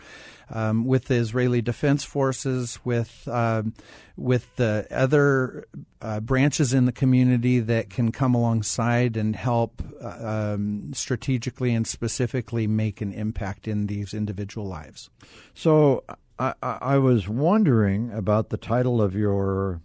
um, 0.51 0.85
with 0.85 1.07
the 1.07 1.15
Israeli 1.15 1.63
Defense 1.63 2.05
Forces, 2.05 2.79
with 2.85 3.29
um, 3.29 3.75
with 4.17 4.55
the 4.57 4.87
other 4.91 5.67
uh, 6.03 6.21
branches 6.21 6.75
in 6.75 6.85
the 6.85 6.93
community 6.93 7.61
that 7.61 7.89
can 7.89 8.13
come 8.13 8.35
alongside 8.35 9.17
and 9.17 9.35
help 9.35 9.83
uh, 10.03 10.53
um, 10.55 10.93
strategically 10.93 11.75
and 11.75 11.87
specifically 11.87 12.67
make 12.67 13.01
an 13.01 13.13
impact 13.13 13.67
in 13.67 13.87
these 13.87 14.13
individual 14.13 14.67
lives. 14.67 15.09
So 15.55 16.05
I, 16.41 16.55
I 16.63 16.99
was 16.99 17.29
wondering 17.29 18.11
about 18.13 18.49
the 18.49 18.57
title 18.57 19.03
of 19.03 19.15
your 19.15 19.83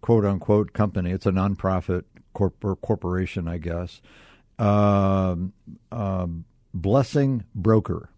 quote 0.00 0.24
unquote 0.24 0.72
company. 0.72 1.10
It's 1.10 1.26
a 1.26 1.32
nonprofit 1.32 2.04
corp- 2.32 2.80
corporation, 2.80 3.48
I 3.48 3.58
guess. 3.58 4.00
Um, 4.58 5.52
um, 5.90 6.44
Blessing 6.72 7.44
Broker. 7.54 8.10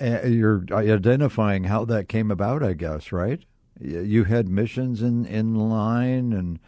Uh, 0.00 0.26
you're 0.26 0.64
identifying 0.70 1.64
how 1.64 1.84
that 1.86 2.08
came 2.08 2.30
about, 2.30 2.62
I 2.62 2.74
guess, 2.74 3.12
right? 3.12 3.40
You 3.80 4.24
had 4.24 4.48
missions 4.48 5.02
in, 5.02 5.26
in 5.26 5.54
line, 5.54 6.32
and 6.32 6.60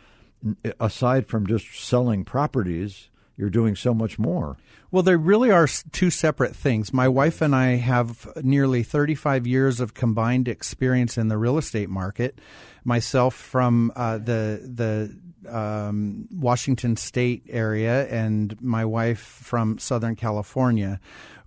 aside 0.81 1.29
from 1.29 1.47
just 1.47 1.79
selling 1.79 2.25
properties, 2.25 3.09
you're 3.37 3.50
doing 3.50 3.76
so 3.76 3.93
much 3.93 4.19
more. 4.19 4.57
Well, 4.91 5.03
they 5.03 5.17
really 5.17 5.50
are 5.50 5.67
two 5.93 6.11
separate 6.11 6.55
things. 6.55 6.93
My 6.93 7.09
wife 7.09 7.43
and 7.43 7.55
I 7.55 7.76
have 7.76 8.29
nearly 8.43 8.83
35 8.83 9.47
years 9.47 9.81
of 9.81 9.95
combined 9.95 10.47
experience 10.47 11.19
in 11.19 11.29
the 11.29 11.37
real 11.37 11.59
estate 11.59 11.91
market. 11.91 12.38
Myself 12.85 13.35
from 13.35 13.93
uh, 13.97 14.19
the 14.19 14.61
the 14.62 15.19
um, 15.50 16.29
Washington 16.31 16.97
State 16.97 17.45
area, 17.49 18.07
and 18.09 18.61
my 18.62 18.85
wife 18.85 19.21
from 19.21 19.79
Southern 19.79 20.17
California. 20.17 21.00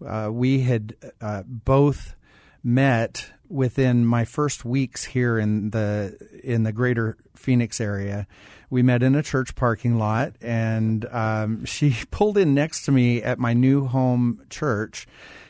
Uh, 0.06 0.30
we 0.32 0.62
had 0.62 0.96
uh, 1.22 1.44
both 1.46 2.16
met 2.64 3.32
within 3.50 4.06
my 4.06 4.26
first 4.26 4.66
weeks 4.66 5.06
here 5.06 5.40
in 5.40 5.70
the 5.70 6.18
in 6.44 6.64
the 6.64 6.74
greater 6.74 7.18
Phoenix 7.36 7.80
area 7.80 8.28
we 8.70 8.82
met 8.82 9.04
in 9.04 9.16
a 9.16 9.24
church 9.24 9.56
parking 9.56 9.98
lot, 9.98 10.34
and 10.42 11.06
um, 11.12 11.66
she 11.66 11.98
pulled 12.12 12.38
in 12.38 12.54
next 12.54 12.86
to 12.86 12.92
me 12.92 13.22
at 13.22 13.40
my 13.40 13.54
new 13.54 13.86
home 13.86 14.42
church 14.50 15.08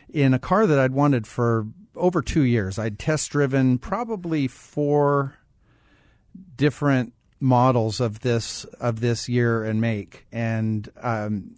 in 0.09 0.33
a 0.33 0.39
car 0.39 0.67
that 0.67 0.79
I'd 0.79 0.93
wanted 0.93 1.27
for 1.27 1.67
over 1.95 2.21
two 2.21 2.43
years. 2.43 2.77
I'd 2.77 2.99
test 2.99 3.31
driven 3.31 3.77
probably 3.79 4.47
four 4.47 5.35
different 6.55 7.13
models 7.39 7.99
of 7.99 8.21
this 8.21 8.63
of 8.79 8.99
this 8.99 9.29
year 9.29 9.63
and 9.63 9.81
make, 9.81 10.25
and 10.31 10.89
um, 11.01 11.55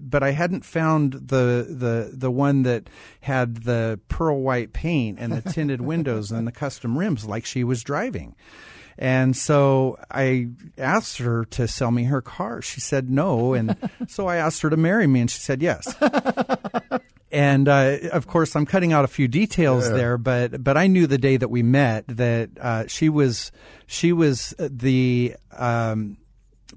but 0.00 0.22
I 0.22 0.32
hadn't 0.32 0.64
found 0.64 1.12
the 1.12 1.66
the 1.68 2.10
the 2.12 2.30
one 2.30 2.62
that 2.62 2.88
had 3.20 3.64
the 3.64 4.00
pearl 4.08 4.40
white 4.40 4.72
paint 4.72 5.18
and 5.18 5.32
the 5.32 5.52
tinted 5.52 5.80
windows 5.92 6.30
and 6.30 6.46
the 6.46 6.52
custom 6.52 6.98
rims 6.98 7.24
like 7.24 7.44
she 7.44 7.64
was 7.64 7.82
driving. 7.82 8.34
And 8.98 9.36
so 9.36 9.96
I 10.10 10.48
asked 10.76 11.18
her 11.18 11.44
to 11.46 11.68
sell 11.68 11.92
me 11.92 12.04
her 12.04 12.20
car. 12.20 12.60
She 12.60 12.80
said 12.80 13.08
no. 13.08 13.54
And 13.54 13.76
so 14.08 14.26
I 14.26 14.36
asked 14.36 14.62
her 14.62 14.70
to 14.70 14.76
marry 14.76 15.06
me, 15.06 15.20
and 15.20 15.30
she 15.30 15.38
said 15.38 15.62
yes. 15.62 15.94
and 17.30 17.68
uh, 17.68 17.96
of 18.12 18.26
course, 18.26 18.56
I'm 18.56 18.66
cutting 18.66 18.92
out 18.92 19.04
a 19.04 19.08
few 19.08 19.28
details 19.28 19.88
there, 19.88 20.18
but 20.18 20.62
but 20.64 20.76
I 20.76 20.88
knew 20.88 21.06
the 21.06 21.18
day 21.18 21.36
that 21.36 21.48
we 21.48 21.62
met 21.62 22.06
that 22.08 22.50
uh, 22.60 22.86
she 22.88 23.08
was 23.08 23.52
she 23.86 24.12
was 24.12 24.52
the 24.58 25.36
um, 25.56 26.18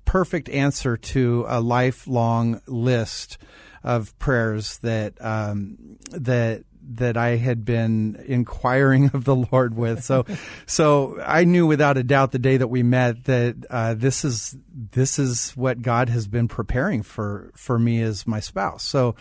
perfect 0.05 0.47
answer 0.49 0.97
to 0.97 1.45
a 1.47 1.59
lifelong 1.59 2.61
list 2.67 3.39
of 3.83 4.17
prayers 4.19 4.77
that 4.79 5.13
um, 5.19 5.97
that 6.11 6.65
that 6.97 7.17
I 7.17 7.37
had 7.37 7.65
been 7.65 8.21
inquiring 8.25 9.11
of 9.13 9.25
the 9.25 9.35
Lord 9.35 9.75
with. 9.75 10.03
So, 10.03 10.25
so 10.65 11.21
I 11.25 11.43
knew 11.43 11.67
without 11.67 11.97
a 11.97 12.03
doubt 12.03 12.31
the 12.31 12.39
day 12.39 12.57
that 12.57 12.67
we 12.67 12.83
met 12.83 13.25
that 13.25 13.65
uh, 13.69 13.93
this 13.93 14.25
is 14.25 14.55
this 14.73 15.19
is 15.19 15.51
what 15.51 15.81
God 15.81 16.09
has 16.09 16.27
been 16.27 16.47
preparing 16.47 17.03
for 17.03 17.51
for 17.55 17.77
me 17.77 18.01
as 18.01 18.27
my 18.27 18.39
spouse. 18.39 18.83
So, 18.83 19.15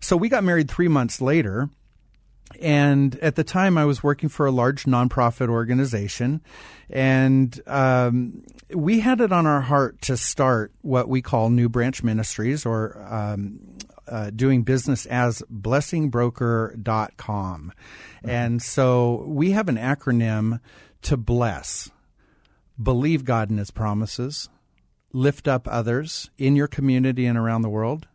so 0.00 0.16
we 0.16 0.28
got 0.28 0.44
married 0.44 0.70
three 0.70 0.88
months 0.88 1.20
later. 1.20 1.70
And 2.60 3.16
at 3.20 3.36
the 3.36 3.44
time, 3.44 3.78
I 3.78 3.84
was 3.84 4.02
working 4.02 4.28
for 4.28 4.44
a 4.44 4.50
large 4.50 4.84
nonprofit 4.84 5.48
organization, 5.48 6.40
and 6.90 7.58
um, 7.68 8.42
we 8.74 9.00
had 9.00 9.20
it 9.20 9.32
on 9.32 9.46
our 9.46 9.60
heart 9.60 10.02
to 10.02 10.16
start 10.16 10.72
what 10.82 11.08
we 11.08 11.22
call 11.22 11.50
New 11.50 11.68
Branch 11.68 12.02
Ministries, 12.02 12.66
or 12.66 13.00
um, 13.08 13.60
uh, 14.10 14.30
doing 14.30 14.62
business 14.62 15.06
as 15.06 15.42
blessingbroker.com. 15.50 17.72
And 18.22 18.60
so 18.60 19.24
we 19.26 19.52
have 19.52 19.68
an 19.68 19.76
acronym 19.76 20.60
to 21.02 21.16
bless, 21.16 21.90
believe 22.80 23.24
God 23.24 23.50
in 23.50 23.58
his 23.58 23.70
promises, 23.70 24.48
lift 25.12 25.46
up 25.48 25.68
others 25.68 26.30
in 26.36 26.56
your 26.56 26.68
community 26.68 27.26
and 27.26 27.38
around 27.38 27.62
the 27.62 27.70
world, 27.70 28.08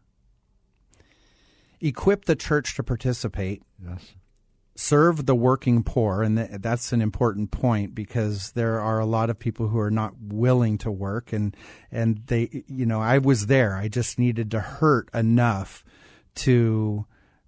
equip 1.82 2.26
the 2.26 2.36
church 2.36 2.76
to 2.76 2.84
participate. 2.84 3.64
Yes. 3.84 4.14
Serve 4.78 5.26
the 5.26 5.36
working 5.36 5.84
poor, 5.84 6.22
and 6.22 6.38
th- 6.38 6.50
that's 6.60 6.92
an 6.92 7.02
important 7.02 7.52
point 7.52 7.96
because 7.96 8.52
there 8.52 8.82
are 8.82 9.00
a 9.00 9.06
lot 9.06 9.30
of 9.30 9.40
people 9.40 9.70
who 9.70 9.80
are 9.80 9.92
not 9.92 10.14
willing 10.20 10.78
to 10.80 10.92
work, 10.92 11.32
and 11.32 11.56
and 11.92 12.22
they, 12.28 12.64
you 12.68 12.86
know, 12.86 13.02
I 13.02 13.20
was 13.20 13.48
there. 13.48 13.76
I 13.76 13.88
just 13.88 14.20
needed 14.20 14.52
to 14.52 14.60
hurt 14.60 15.10
enough 15.14 15.86
to 16.36 17.06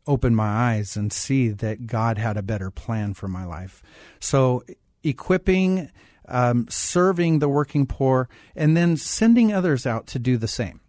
open 0.08 0.34
my 0.34 0.48
eyes 0.48 0.96
and 0.96 1.12
see 1.12 1.50
that 1.50 1.86
God 1.86 2.18
had 2.18 2.38
a 2.38 2.42
better 2.42 2.72
plan 2.72 3.14
for 3.14 3.28
my 3.28 3.46
life. 3.46 3.84
So, 4.22 4.64
equipping, 5.04 5.92
um, 6.28 6.66
serving 6.70 7.40
the 7.40 7.50
working 7.50 7.86
poor, 7.86 8.30
and 8.56 8.76
then 8.76 8.96
sending 8.96 9.52
others 9.52 9.86
out 9.86 10.08
to 10.08 10.20
do 10.20 10.38
the 10.38 10.48
same. 10.48 10.80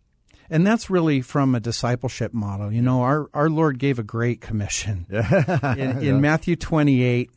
And 0.51 0.67
that's 0.67 0.89
really 0.89 1.21
from 1.21 1.55
a 1.55 1.61
discipleship 1.61 2.33
model. 2.33 2.73
You 2.73 2.83
know, 2.83 3.03
our, 3.03 3.29
our 3.35 3.51
Lord 3.51 3.79
gave 3.79 3.99
a 3.99 4.03
great 4.03 4.41
commission. 4.41 5.07
in, 5.11 6.03
in 6.03 6.21
Matthew 6.21 6.57
28, 6.57 7.31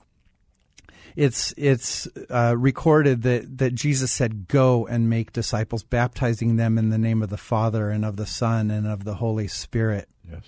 it's 1.15 1.53
it's 1.57 2.07
uh, 2.29 2.55
recorded 2.57 3.23
that 3.23 3.57
that 3.57 3.75
Jesus 3.75 4.13
said, 4.13 4.47
"Go 4.47 4.87
and 4.87 5.09
make 5.09 5.33
disciples, 5.33 5.83
baptizing 5.83 6.55
them 6.55 6.77
in 6.77 6.89
the 6.89 6.97
name 6.97 7.21
of 7.21 7.29
the 7.29 7.37
Father 7.37 7.89
and 7.89 8.05
of 8.05 8.15
the 8.15 8.25
Son 8.25 8.71
and 8.71 8.87
of 8.87 9.03
the 9.03 9.15
Holy 9.15 9.49
Spirit." 9.49 10.07
Yes. 10.29 10.43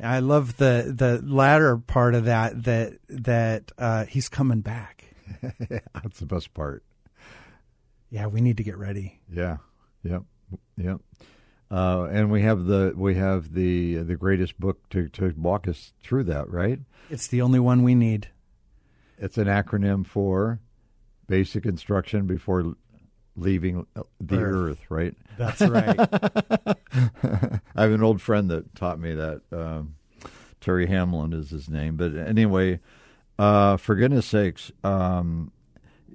I 0.00 0.18
love 0.18 0.56
the 0.56 0.92
the 0.94 1.22
latter 1.24 1.78
part 1.78 2.14
of 2.14 2.24
that 2.24 2.64
that 2.64 2.98
that 3.08 3.72
uh, 3.78 4.04
he's 4.06 4.28
coming 4.28 4.60
back. 4.60 5.04
That's 5.68 6.18
the 6.18 6.26
best 6.26 6.52
part. 6.52 6.82
Yeah, 8.10 8.26
we 8.26 8.40
need 8.40 8.58
to 8.58 8.62
get 8.62 8.76
ready. 8.76 9.20
Yeah. 9.32 9.58
Yep. 10.04 10.22
Yep. 10.78 11.00
Uh, 11.70 12.04
and 12.12 12.30
we 12.30 12.42
have 12.42 12.66
the 12.66 12.92
we 12.96 13.16
have 13.16 13.52
the 13.52 13.96
the 13.96 14.14
greatest 14.16 14.58
book 14.60 14.88
to 14.90 15.08
to 15.10 15.34
walk 15.36 15.66
us 15.66 15.92
through 16.02 16.24
that, 16.24 16.48
right? 16.48 16.78
It's 17.10 17.26
the 17.26 17.42
only 17.42 17.58
one 17.58 17.82
we 17.82 17.94
need. 17.94 18.28
It's 19.18 19.38
an 19.38 19.46
acronym 19.48 20.06
for 20.06 20.60
basic 21.26 21.66
instruction 21.66 22.26
before 22.26 22.74
leaving 23.34 23.86
the 24.20 24.38
earth, 24.38 24.78
Earth. 24.80 24.90
right? 24.90 25.14
That's 25.38 25.60
right. 25.60 25.96
I 27.74 27.82
have 27.82 27.90
an 27.92 28.02
old 28.02 28.20
friend 28.22 28.50
that 28.50 28.74
taught 28.74 29.00
me 29.00 29.14
that. 29.14 29.40
Um, 29.52 29.94
Terry 30.60 30.86
Hamlin 30.86 31.32
is 31.32 31.50
his 31.50 31.68
name. 31.68 31.96
But 31.96 32.16
anyway, 32.16 32.80
uh, 33.38 33.76
for 33.76 33.94
goodness 33.94 34.26
sakes, 34.26 34.72
um, 34.82 35.52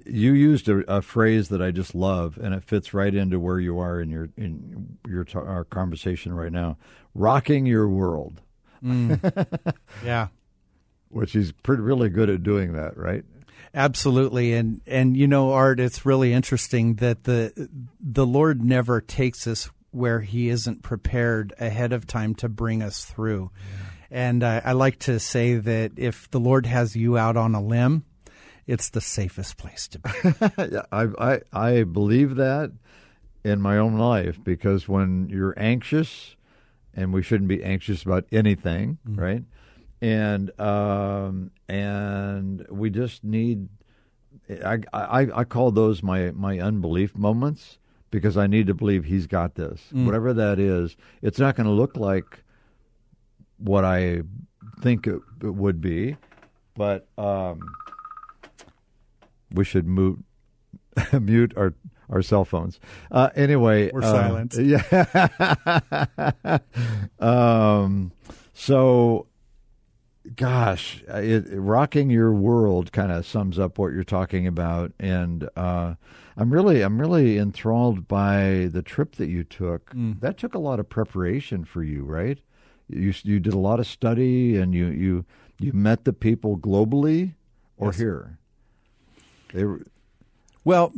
you 0.06 0.32
used 0.32 0.68
a, 0.68 0.78
a 0.96 1.02
phrase 1.02 1.48
that 1.48 1.62
I 1.62 1.70
just 1.70 1.94
love, 1.94 2.38
and 2.42 2.54
it 2.54 2.64
fits 2.64 2.94
right 2.94 3.14
into 3.14 3.38
where 3.38 3.60
you 3.60 3.78
are 3.78 4.00
in 4.00 4.10
your 4.10 4.28
in 4.36 4.98
your 5.08 5.24
t- 5.24 5.38
our 5.38 5.64
conversation 5.64 6.34
right 6.34 6.52
now. 6.52 6.76
Rocking 7.14 7.66
your 7.66 7.88
world, 7.88 8.40
yeah. 10.04 10.28
which 11.08 11.32
he's 11.32 11.52
pretty 11.52 11.82
really 11.82 12.08
good 12.08 12.30
at 12.30 12.42
doing 12.42 12.72
that, 12.72 12.96
right? 12.96 13.24
Absolutely, 13.74 14.54
and 14.54 14.80
and 14.86 15.16
you 15.16 15.26
know, 15.26 15.52
Art, 15.52 15.80
it's 15.80 16.04
really 16.04 16.32
interesting 16.32 16.96
that 16.96 17.24
the 17.24 17.68
the 18.00 18.26
Lord 18.26 18.62
never 18.62 19.00
takes 19.00 19.46
us 19.46 19.70
where 19.92 20.20
He 20.20 20.48
isn't 20.48 20.82
prepared 20.82 21.54
ahead 21.58 21.92
of 21.92 22.06
time 22.06 22.34
to 22.36 22.48
bring 22.48 22.82
us 22.82 23.04
through. 23.04 23.50
And 24.10 24.42
uh, 24.42 24.60
I 24.64 24.72
like 24.72 24.98
to 25.00 25.18
say 25.18 25.54
that 25.54 25.92
if 25.96 26.30
the 26.30 26.40
Lord 26.40 26.66
has 26.66 26.94
you 26.94 27.16
out 27.16 27.38
on 27.38 27.54
a 27.54 27.62
limb, 27.62 28.04
it's 28.66 28.90
the 28.90 29.00
safest 29.00 29.56
place 29.56 29.88
to 29.88 29.98
be. 29.98 30.10
Yeah, 30.72 30.82
I, 30.92 31.08
I 31.18 31.40
I 31.52 31.82
believe 31.84 32.36
that 32.36 32.70
in 33.44 33.60
my 33.60 33.78
own 33.78 33.98
life 33.98 34.38
because 34.42 34.88
when 34.88 35.28
you're 35.28 35.54
anxious, 35.56 36.36
and 36.94 37.12
we 37.12 37.22
shouldn't 37.22 37.48
be 37.48 37.62
anxious 37.64 38.02
about 38.04 38.24
anything, 38.32 38.98
right? 39.04 39.42
And 40.00 40.58
um, 40.60 41.50
and 41.68 42.66
we 42.70 42.90
just 42.90 43.24
need. 43.24 43.68
I, 44.64 44.78
I 44.92 45.28
I 45.40 45.44
call 45.44 45.70
those 45.72 46.02
my 46.02 46.30
my 46.32 46.58
unbelief 46.58 47.16
moments 47.16 47.78
because 48.10 48.36
I 48.36 48.46
need 48.46 48.66
to 48.66 48.74
believe 48.74 49.04
He's 49.04 49.26
got 49.26 49.54
this, 49.54 49.80
whatever 49.92 50.32
that 50.34 50.58
is. 50.58 50.96
It's 51.22 51.38
not 51.38 51.56
going 51.56 51.66
to 51.66 51.72
look 51.72 51.96
like 51.96 52.42
what 53.58 53.84
I 53.84 54.22
think 54.80 55.06
it, 55.06 55.20
it 55.42 55.54
would 55.54 55.80
be, 55.80 56.16
but 56.76 57.06
um, 57.16 57.60
we 59.54 59.64
should 59.64 59.86
mute 59.88 60.22
mute 61.20 61.52
our 61.56 61.74
our 62.10 62.22
cell 62.22 62.44
phones. 62.44 62.78
Uh, 63.10 63.30
anyway, 63.34 63.90
We're 63.92 64.02
uh, 64.02 64.12
silent. 64.12 64.54
Yeah. 64.58 66.58
um. 67.18 68.12
So, 68.54 69.26
gosh, 70.36 71.02
it, 71.08 71.46
rocking 71.52 72.10
your 72.10 72.32
world 72.32 72.92
kind 72.92 73.10
of 73.10 73.26
sums 73.26 73.58
up 73.58 73.78
what 73.78 73.92
you're 73.92 74.04
talking 74.04 74.46
about, 74.46 74.92
and 75.00 75.48
uh, 75.56 75.94
I'm 76.36 76.52
really 76.52 76.82
I'm 76.82 77.00
really 77.00 77.38
enthralled 77.38 78.06
by 78.08 78.68
the 78.70 78.82
trip 78.82 79.16
that 79.16 79.28
you 79.28 79.44
took. 79.44 79.90
That 79.94 80.36
took 80.36 80.54
a 80.54 80.58
lot 80.58 80.80
of 80.80 80.88
preparation 80.88 81.64
for 81.64 81.82
you, 81.82 82.04
right? 82.04 82.38
You 82.88 83.14
you 83.22 83.40
did 83.40 83.54
a 83.54 83.58
lot 83.58 83.80
of 83.80 83.86
study, 83.86 84.56
and 84.56 84.74
you 84.74 84.86
you 84.88 85.24
you 85.58 85.72
met 85.72 86.04
the 86.04 86.12
people 86.12 86.58
globally 86.58 87.34
or 87.78 87.88
Yes. 87.88 87.98
here. 87.98 88.38
They 89.52 89.64
were, 89.64 89.84
Well, 90.64 90.92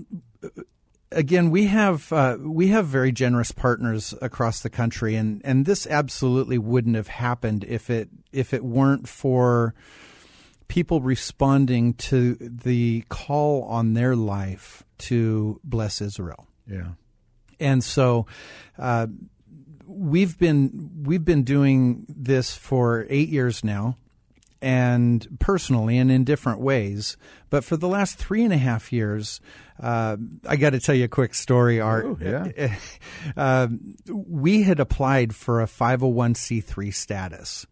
again, 1.11 1.51
we 1.51 1.67
have 1.67 2.13
uh, 2.13 2.37
we 2.41 2.69
have 2.69 2.87
very 2.87 3.13
generous 3.13 3.53
partners 3.53 4.15
across 4.21 4.61
the 4.61 4.71
country, 4.71 5.15
and 5.15 5.41
and 5.45 5.67
this 5.67 5.87
absolutely 5.87 6.59
wouldn't 6.59 6.97
have 6.97 7.09
happened 7.09 7.65
if 7.65 7.91
it 7.91 8.09
if 8.33 8.53
it 8.53 8.65
weren't 8.65 9.09
for 9.09 9.75
people 10.69 11.01
responding 11.01 11.95
to 11.95 12.37
the 12.41 13.05
call 13.09 13.63
on 13.65 13.95
their 13.95 14.17
life 14.17 14.83
to 14.99 15.61
bless 15.63 16.01
Israel. 16.01 16.47
yeah. 16.67 16.93
And 17.61 17.85
so 17.85 18.27
uh, 18.79 19.07
we've 19.87 20.37
been 20.39 20.91
we've 21.05 21.25
been 21.25 21.45
doing 21.45 22.05
this 22.09 22.55
for 22.55 23.07
eight 23.09 23.29
years 23.29 23.63
now, 23.63 23.97
and 24.65 25.29
personally 25.41 25.99
and 25.99 26.11
in 26.11 26.25
different 26.25 26.59
ways. 26.59 27.19
But 27.51 27.65
for 27.65 27.77
the 27.77 27.87
last 27.87 28.17
three 28.17 28.43
and 28.45 28.53
a 28.53 28.57
half 28.57 28.95
years, 28.95 29.43
uh, 29.79 30.17
I 30.49 30.57
got 30.57 30.71
to 30.71 30.81
tell 30.81 30.95
you 30.95 31.05
a 31.05 31.09
quick 31.09 31.35
story, 31.35 31.81
Art. 31.81 32.07
Oh, 32.07 32.19
yeah. 32.21 32.75
Uh, 33.37 33.69
we 34.09 34.63
had 34.63 34.81
applied 34.81 35.35
for 35.35 35.61
a 35.61 35.67
501c3 35.67 36.95
status. 36.95 37.67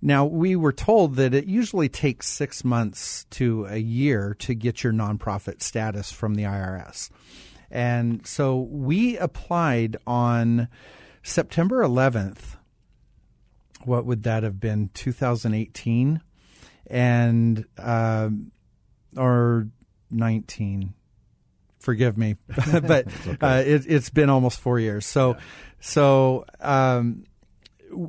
Now, 0.00 0.24
we 0.24 0.54
were 0.54 0.72
told 0.72 1.16
that 1.16 1.34
it 1.34 1.46
usually 1.46 1.88
takes 1.88 2.28
six 2.28 2.64
months 2.64 3.24
to 3.30 3.66
a 3.66 3.78
year 3.78 4.34
to 4.40 4.54
get 4.54 4.84
your 4.84 4.92
nonprofit 4.92 5.62
status 5.62 6.12
from 6.12 6.34
the 6.34 6.44
IRS. 6.44 7.10
And 7.70 8.26
so 8.26 8.60
we 8.70 9.18
applied 9.18 9.96
on 10.06 10.68
September 11.22 11.82
11th. 11.82 12.56
What 13.84 14.06
would 14.06 14.22
that 14.22 14.42
have 14.42 14.60
been? 14.60 14.90
2018 14.94 16.20
and 16.88 17.64
um, 17.78 18.50
or 19.16 19.68
19 20.10 20.94
forgive 21.78 22.18
me, 22.18 22.36
but 22.82 23.06
uh, 23.40 23.62
it, 23.64 23.84
has 23.86 24.10
been 24.10 24.30
almost 24.30 24.60
four 24.60 24.78
years. 24.78 25.06
So, 25.06 25.34
yeah. 25.34 25.40
so 25.80 26.44
um, 26.60 27.24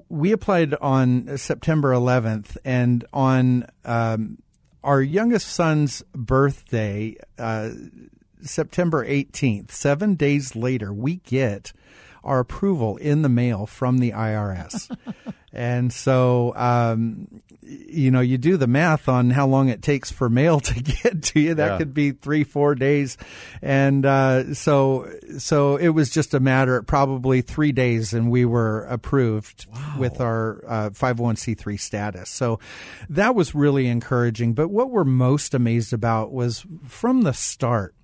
we 0.09 0.31
applied 0.31 0.73
on 0.75 1.37
September 1.37 1.91
11th, 1.91 2.57
and 2.65 3.05
on 3.13 3.65
um, 3.85 4.39
our 4.83 5.01
youngest 5.01 5.47
son's 5.47 6.03
birthday, 6.13 7.15
uh, 7.37 7.69
September 8.41 9.05
18th, 9.05 9.71
seven 9.71 10.15
days 10.15 10.55
later, 10.55 10.93
we 10.93 11.17
get 11.17 11.73
our 12.23 12.39
approval 12.39 12.97
in 12.97 13.21
the 13.21 13.29
mail 13.29 13.65
from 13.65 13.99
the 13.99 14.11
IRS. 14.11 14.95
and 15.53 15.91
so, 15.91 16.53
um, 16.55 17.41
you 17.61 18.09
know, 18.11 18.19
you 18.19 18.37
do 18.37 18.57
the 18.57 18.67
math 18.67 19.07
on 19.07 19.29
how 19.29 19.47
long 19.47 19.69
it 19.69 19.81
takes 19.81 20.11
for 20.11 20.29
mail 20.29 20.59
to 20.59 20.73
get 21.03 21.23
to 21.23 21.39
you. 21.39 21.53
That 21.53 21.73
yeah. 21.73 21.77
could 21.77 21.93
be 21.93 22.11
three, 22.11 22.43
four 22.43 22.75
days. 22.75 23.17
And 23.61 24.05
uh, 24.05 24.53
so, 24.53 25.11
so 25.37 25.75
it 25.77 25.89
was 25.89 26.09
just 26.09 26.33
a 26.33 26.39
matter, 26.39 26.77
of 26.77 26.87
probably 26.87 27.41
three 27.41 27.71
days, 27.71 28.13
and 28.13 28.31
we 28.31 28.45
were 28.45 28.85
approved 28.85 29.67
wow. 29.71 29.95
with 29.97 30.21
our 30.21 30.63
uh, 30.67 30.89
501c3 30.89 31.79
status. 31.79 32.29
So 32.29 32.59
that 33.09 33.35
was 33.35 33.53
really 33.53 33.87
encouraging. 33.87 34.53
But 34.53 34.69
what 34.69 34.89
we're 34.89 35.03
most 35.03 35.53
amazed 35.53 35.93
about 35.93 36.31
was 36.31 36.65
from 36.87 37.21
the 37.21 37.33
start, 37.33 37.95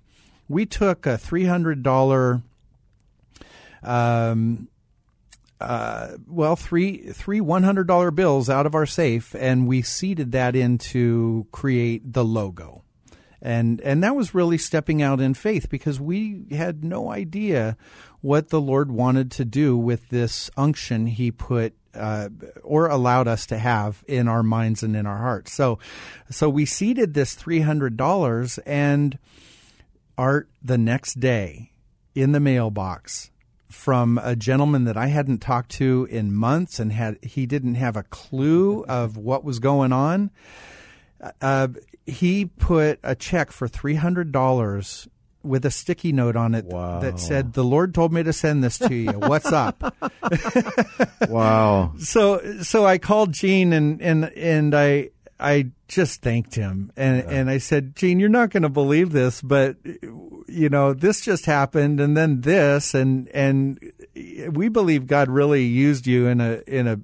we 0.48 0.64
took 0.64 1.06
a 1.06 1.18
$300 1.18 2.42
um, 3.86 4.68
uh, 5.60 6.16
well, 6.26 6.56
three 6.56 6.98
three 7.12 7.40
one 7.40 7.62
hundred 7.62 7.86
dollar 7.86 8.10
bills 8.10 8.50
out 8.50 8.66
of 8.66 8.74
our 8.74 8.84
safe, 8.84 9.34
and 9.38 9.66
we 9.66 9.80
seeded 9.80 10.32
that 10.32 10.54
in 10.54 10.76
to 10.76 11.46
create 11.50 12.12
the 12.12 12.24
logo, 12.24 12.82
and 13.40 13.80
and 13.80 14.02
that 14.02 14.14
was 14.14 14.34
really 14.34 14.58
stepping 14.58 15.00
out 15.00 15.20
in 15.20 15.32
faith 15.32 15.70
because 15.70 15.98
we 15.98 16.44
had 16.50 16.84
no 16.84 17.10
idea 17.10 17.76
what 18.20 18.50
the 18.50 18.60
Lord 18.60 18.90
wanted 18.90 19.30
to 19.30 19.44
do 19.44 19.78
with 19.78 20.10
this 20.10 20.50
unction 20.58 21.06
He 21.06 21.30
put 21.30 21.74
uh, 21.94 22.28
or 22.62 22.88
allowed 22.88 23.26
us 23.26 23.46
to 23.46 23.56
have 23.56 24.04
in 24.06 24.28
our 24.28 24.42
minds 24.42 24.82
and 24.82 24.94
in 24.94 25.06
our 25.06 25.18
hearts. 25.18 25.54
So, 25.54 25.78
so 26.28 26.50
we 26.50 26.66
seeded 26.66 27.14
this 27.14 27.34
three 27.34 27.60
hundred 27.60 27.96
dollars, 27.96 28.58
and 28.58 29.18
Art 30.18 30.50
the 30.62 30.76
next 30.76 31.18
day 31.18 31.70
in 32.14 32.32
the 32.32 32.40
mailbox 32.40 33.30
from 33.68 34.18
a 34.22 34.36
gentleman 34.36 34.84
that 34.84 34.96
I 34.96 35.08
hadn't 35.08 35.38
talked 35.38 35.70
to 35.72 36.06
in 36.10 36.32
months 36.32 36.78
and 36.78 36.92
had 36.92 37.18
he 37.22 37.46
didn't 37.46 37.74
have 37.76 37.96
a 37.96 38.02
clue 38.04 38.84
of 38.84 39.16
what 39.16 39.44
was 39.44 39.58
going 39.58 39.92
on. 39.92 40.30
Uh, 41.40 41.68
he 42.06 42.46
put 42.46 43.00
a 43.02 43.14
check 43.14 43.50
for 43.50 43.68
three 43.68 43.94
hundred 43.94 44.32
dollars 44.32 45.08
with 45.42 45.64
a 45.64 45.70
sticky 45.70 46.12
note 46.12 46.36
on 46.36 46.54
it 46.54 46.64
wow. 46.66 47.00
that 47.00 47.18
said, 47.18 47.52
"The 47.52 47.64
Lord 47.64 47.94
told 47.94 48.12
me 48.12 48.22
to 48.22 48.32
send 48.32 48.62
this 48.62 48.78
to 48.78 48.94
you. 48.94 49.12
What's 49.12 49.52
up?" 49.52 49.82
wow. 51.28 51.92
So 51.98 52.60
so 52.62 52.84
I 52.84 52.98
called 52.98 53.32
Gene 53.32 53.72
and 53.72 54.00
and 54.00 54.24
and 54.36 54.74
I 54.74 55.10
I 55.38 55.70
just 55.88 56.22
thanked 56.22 56.54
him 56.54 56.92
and 56.96 57.18
yeah. 57.18 57.30
and 57.30 57.50
I 57.50 57.58
said, 57.58 57.94
Gene, 57.94 58.18
you're 58.18 58.28
not 58.28 58.50
going 58.50 58.62
to 58.62 58.68
believe 58.68 59.12
this, 59.12 59.42
but 59.42 59.76
you 59.84 60.68
know, 60.70 60.94
this 60.94 61.20
just 61.20 61.46
happened 61.46 62.00
and 62.00 62.16
then 62.16 62.40
this 62.40 62.94
and 62.94 63.28
and 63.28 63.78
we 64.50 64.68
believe 64.68 65.06
God 65.06 65.28
really 65.28 65.64
used 65.64 66.06
you 66.06 66.26
in 66.26 66.40
a 66.40 66.62
in 66.66 66.86
a 66.86 67.00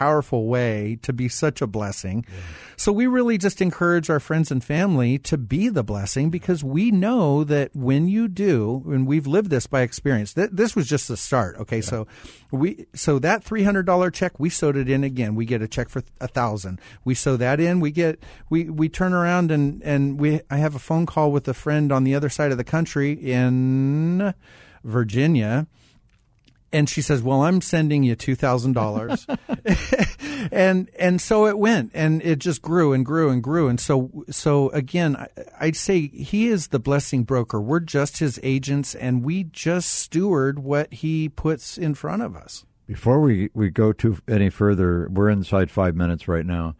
powerful 0.00 0.46
way 0.46 0.98
to 1.02 1.12
be 1.12 1.28
such 1.28 1.60
a 1.60 1.66
blessing. 1.66 2.24
Yeah. 2.26 2.34
So 2.76 2.90
we 2.90 3.06
really 3.06 3.36
just 3.36 3.60
encourage 3.60 4.08
our 4.08 4.18
friends 4.18 4.50
and 4.50 4.64
family 4.64 5.18
to 5.18 5.36
be 5.36 5.68
the 5.68 5.84
blessing 5.84 6.30
because 6.30 6.64
we 6.64 6.90
know 6.90 7.44
that 7.44 7.76
when 7.76 8.08
you 8.08 8.26
do, 8.26 8.82
and 8.86 9.06
we've 9.06 9.26
lived 9.26 9.50
this 9.50 9.66
by 9.66 9.82
experience, 9.82 10.32
th- 10.32 10.48
this 10.52 10.74
was 10.74 10.88
just 10.88 11.06
the 11.06 11.18
start. 11.18 11.56
Okay. 11.58 11.76
Yeah. 11.76 11.82
So 11.82 12.06
we, 12.50 12.86
so 12.94 13.18
that 13.18 13.44
$300 13.44 14.14
check, 14.14 14.40
we 14.40 14.48
sowed 14.48 14.78
it 14.78 14.88
in 14.88 15.04
again. 15.04 15.34
We 15.34 15.44
get 15.44 15.60
a 15.60 15.68
check 15.68 15.90
for 15.90 16.02
a 16.18 16.28
thousand. 16.28 16.80
We 17.04 17.14
sow 17.14 17.36
that 17.36 17.60
in. 17.60 17.80
We 17.80 17.90
get, 17.90 18.22
we, 18.48 18.70
we 18.70 18.88
turn 18.88 19.12
around 19.12 19.50
and, 19.50 19.82
and 19.82 20.18
we, 20.18 20.40
I 20.48 20.56
have 20.56 20.74
a 20.74 20.78
phone 20.78 21.04
call 21.04 21.30
with 21.30 21.46
a 21.46 21.54
friend 21.54 21.92
on 21.92 22.04
the 22.04 22.14
other 22.14 22.30
side 22.30 22.52
of 22.52 22.56
the 22.56 22.64
country 22.64 23.12
in 23.12 24.32
Virginia 24.82 25.66
and 26.72 26.88
she 26.88 27.02
says, 27.02 27.22
"Well, 27.22 27.42
I'm 27.42 27.60
sending 27.60 28.02
you 28.02 28.14
two 28.14 28.34
thousand 28.34 28.74
dollars," 28.74 29.26
and 30.52 30.90
and 30.98 31.20
so 31.20 31.46
it 31.46 31.58
went, 31.58 31.90
and 31.94 32.22
it 32.22 32.38
just 32.38 32.62
grew 32.62 32.92
and 32.92 33.04
grew 33.04 33.30
and 33.30 33.42
grew, 33.42 33.68
and 33.68 33.80
so 33.80 34.24
so 34.30 34.70
again, 34.70 35.26
I'd 35.58 35.76
say 35.76 36.08
he 36.08 36.48
is 36.48 36.68
the 36.68 36.78
blessing 36.78 37.24
broker. 37.24 37.60
We're 37.60 37.80
just 37.80 38.18
his 38.18 38.38
agents, 38.42 38.94
and 38.94 39.24
we 39.24 39.44
just 39.44 39.90
steward 39.90 40.60
what 40.60 40.92
he 40.92 41.28
puts 41.28 41.76
in 41.76 41.94
front 41.94 42.22
of 42.22 42.36
us. 42.36 42.64
Before 42.86 43.20
we 43.20 43.50
we 43.54 43.70
go 43.70 43.92
to 43.94 44.18
any 44.28 44.50
further, 44.50 45.08
we're 45.10 45.30
inside 45.30 45.70
five 45.70 45.96
minutes 45.96 46.28
right 46.28 46.46
now. 46.46 46.76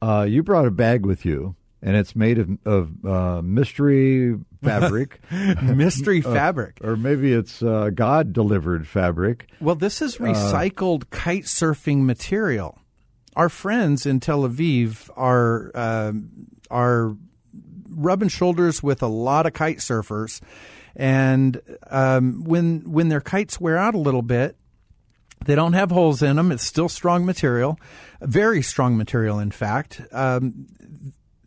Uh, 0.00 0.26
you 0.28 0.42
brought 0.42 0.66
a 0.66 0.72
bag 0.72 1.06
with 1.06 1.24
you 1.24 1.54
and 1.82 1.96
it's 1.96 2.14
made 2.14 2.38
of, 2.38 2.58
of 2.64 3.04
uh, 3.04 3.42
mystery 3.42 4.38
fabric. 4.62 5.20
mystery 5.62 6.22
uh, 6.24 6.32
fabric. 6.32 6.78
Or 6.82 6.96
maybe 6.96 7.32
it's 7.32 7.62
uh, 7.62 7.90
God 7.92 8.32
delivered 8.32 8.86
fabric. 8.86 9.48
Well, 9.60 9.74
this 9.74 10.00
is 10.00 10.16
uh, 10.16 10.24
recycled 10.24 11.10
kite 11.10 11.44
surfing 11.44 12.04
material. 12.04 12.78
Our 13.34 13.48
friends 13.48 14.06
in 14.06 14.20
Tel 14.20 14.42
Aviv 14.42 15.10
are 15.16 15.70
um, 15.74 16.28
are 16.70 17.16
rubbing 17.88 18.28
shoulders 18.28 18.82
with 18.82 19.02
a 19.02 19.06
lot 19.06 19.46
of 19.46 19.54
kite 19.54 19.78
surfers, 19.78 20.40
and 20.94 21.60
um, 21.90 22.44
when 22.44 22.92
when 22.92 23.08
their 23.08 23.22
kites 23.22 23.58
wear 23.58 23.78
out 23.78 23.94
a 23.94 23.98
little 23.98 24.20
bit, 24.20 24.56
they 25.46 25.54
don't 25.54 25.72
have 25.72 25.90
holes 25.90 26.22
in 26.22 26.36
them. 26.36 26.52
It's 26.52 26.62
still 26.62 26.90
strong 26.90 27.24
material, 27.24 27.80
very 28.20 28.60
strong 28.60 28.98
material, 28.98 29.38
in 29.38 29.50
fact. 29.50 30.02
Um, 30.12 30.66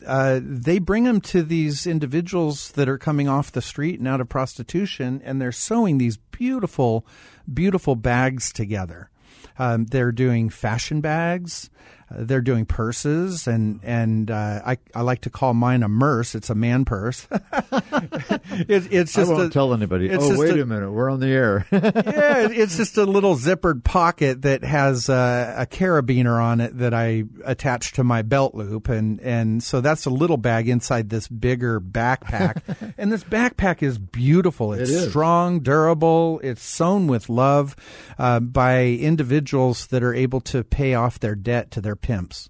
uh, 0.06 0.40
they 0.44 0.80
bring 0.80 1.04
them 1.04 1.22
to 1.22 1.44
these 1.44 1.88
individuals 1.88 2.72
that 2.72 2.90
are 2.90 2.98
coming 2.98 3.28
off 3.28 3.52
the 3.52 3.62
street 3.62 4.00
and 4.00 4.08
out 4.08 4.22
of 4.22 4.30
prostitution, 4.30 5.22
and 5.24 5.42
they're 5.42 5.52
sewing 5.52 5.98
these 5.98 6.18
beautiful, 6.18 7.06
beautiful 7.52 7.96
bags 7.96 8.52
together. 8.52 9.10
Um, 9.58 9.86
they're 9.86 10.12
doing 10.12 10.50
fashion 10.50 11.02
bags. 11.02 11.70
They're 12.12 12.42
doing 12.42 12.68
purses, 12.68 13.48
and 13.48 13.80
and 13.84 14.30
uh, 14.30 14.62
I 14.64 14.78
I 14.94 15.02
like 15.02 15.22
to 15.22 15.32
call 15.32 15.56
mine 15.56 15.82
a 15.82 15.90
murse. 15.90 16.36
It's 16.36 16.52
a 16.52 16.56
man 16.56 16.86
purse. 16.86 17.28
it, 17.32 18.94
it's 18.94 19.14
just 19.14 19.32
I 19.32 19.34
won't 19.34 19.48
a, 19.48 19.50
tell 19.50 19.74
anybody. 19.74 20.12
Oh, 20.12 20.38
wait 20.38 20.56
a, 20.56 20.62
a, 20.62 20.66
minute, 20.68 20.92
we're 20.92 21.10
on 21.10 21.20
the 21.20 21.30
air. 21.30 21.66
yeah, 21.72 22.48
it's 22.52 22.78
just 22.78 22.98
a 22.98 23.06
little 23.06 23.36
zippered 23.36 23.84
pocket 23.84 24.44
that 24.44 24.64
has 24.64 25.10
uh, 25.10 25.56
a 25.58 25.66
carabiner 25.66 26.40
on 26.40 26.62
it 26.62 26.78
that 26.78 26.94
I 26.94 27.24
attach 27.44 27.94
to 27.94 28.04
my 28.04 28.22
belt 28.22 28.54
loop, 28.54 28.88
and 28.88 29.20
and 29.22 29.64
so 29.64 29.82
that's 29.82 30.06
a 30.06 30.12
little 30.12 30.38
bag 30.38 30.70
inside 30.70 31.10
this 31.10 31.28
bigger 31.28 31.82
backpack. 31.82 32.94
and 33.00 33.12
this 33.12 33.24
backpack 33.24 33.82
is 33.82 33.98
beautiful. 33.98 34.74
It's 34.74 34.92
it 34.92 35.10
strong, 35.10 35.62
durable. 35.62 36.40
It's 36.44 36.62
sewn 36.62 37.08
with 37.08 37.30
love 37.30 37.76
uh, 38.20 38.42
by 38.42 38.86
individuals 38.86 39.88
that 39.88 40.04
are 40.04 40.14
able 40.14 40.42
to 40.42 40.64
pay 40.64 40.94
off 40.94 41.20
their 41.20 41.36
debt 41.36 41.72
to 41.72 41.82
their 41.82 41.96
their 42.06 42.18
pimps. 42.18 42.50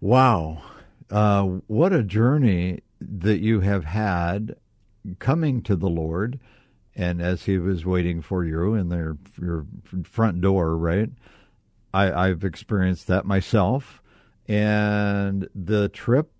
Wow. 0.00 0.62
Uh, 1.10 1.44
what 1.66 1.92
a 1.92 2.02
journey 2.02 2.80
that 3.00 3.40
you 3.40 3.60
have 3.60 3.84
had 3.84 4.56
coming 5.18 5.62
to 5.62 5.76
the 5.76 5.88
Lord, 5.88 6.38
and 6.94 7.20
as 7.20 7.44
He 7.44 7.58
was 7.58 7.84
waiting 7.84 8.22
for 8.22 8.44
you 8.44 8.74
in 8.74 8.88
their 8.88 9.16
your 9.40 9.66
front 10.04 10.40
door, 10.40 10.76
right? 10.76 11.10
I, 11.92 12.12
I've 12.12 12.44
experienced 12.44 13.08
that 13.08 13.24
myself, 13.24 14.02
and 14.46 15.48
the 15.54 15.88
trip, 15.88 16.30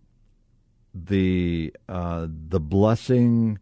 the 0.95 1.75
uh, 1.89 2.29
the 2.49 2.61
blessing, 2.61 3.59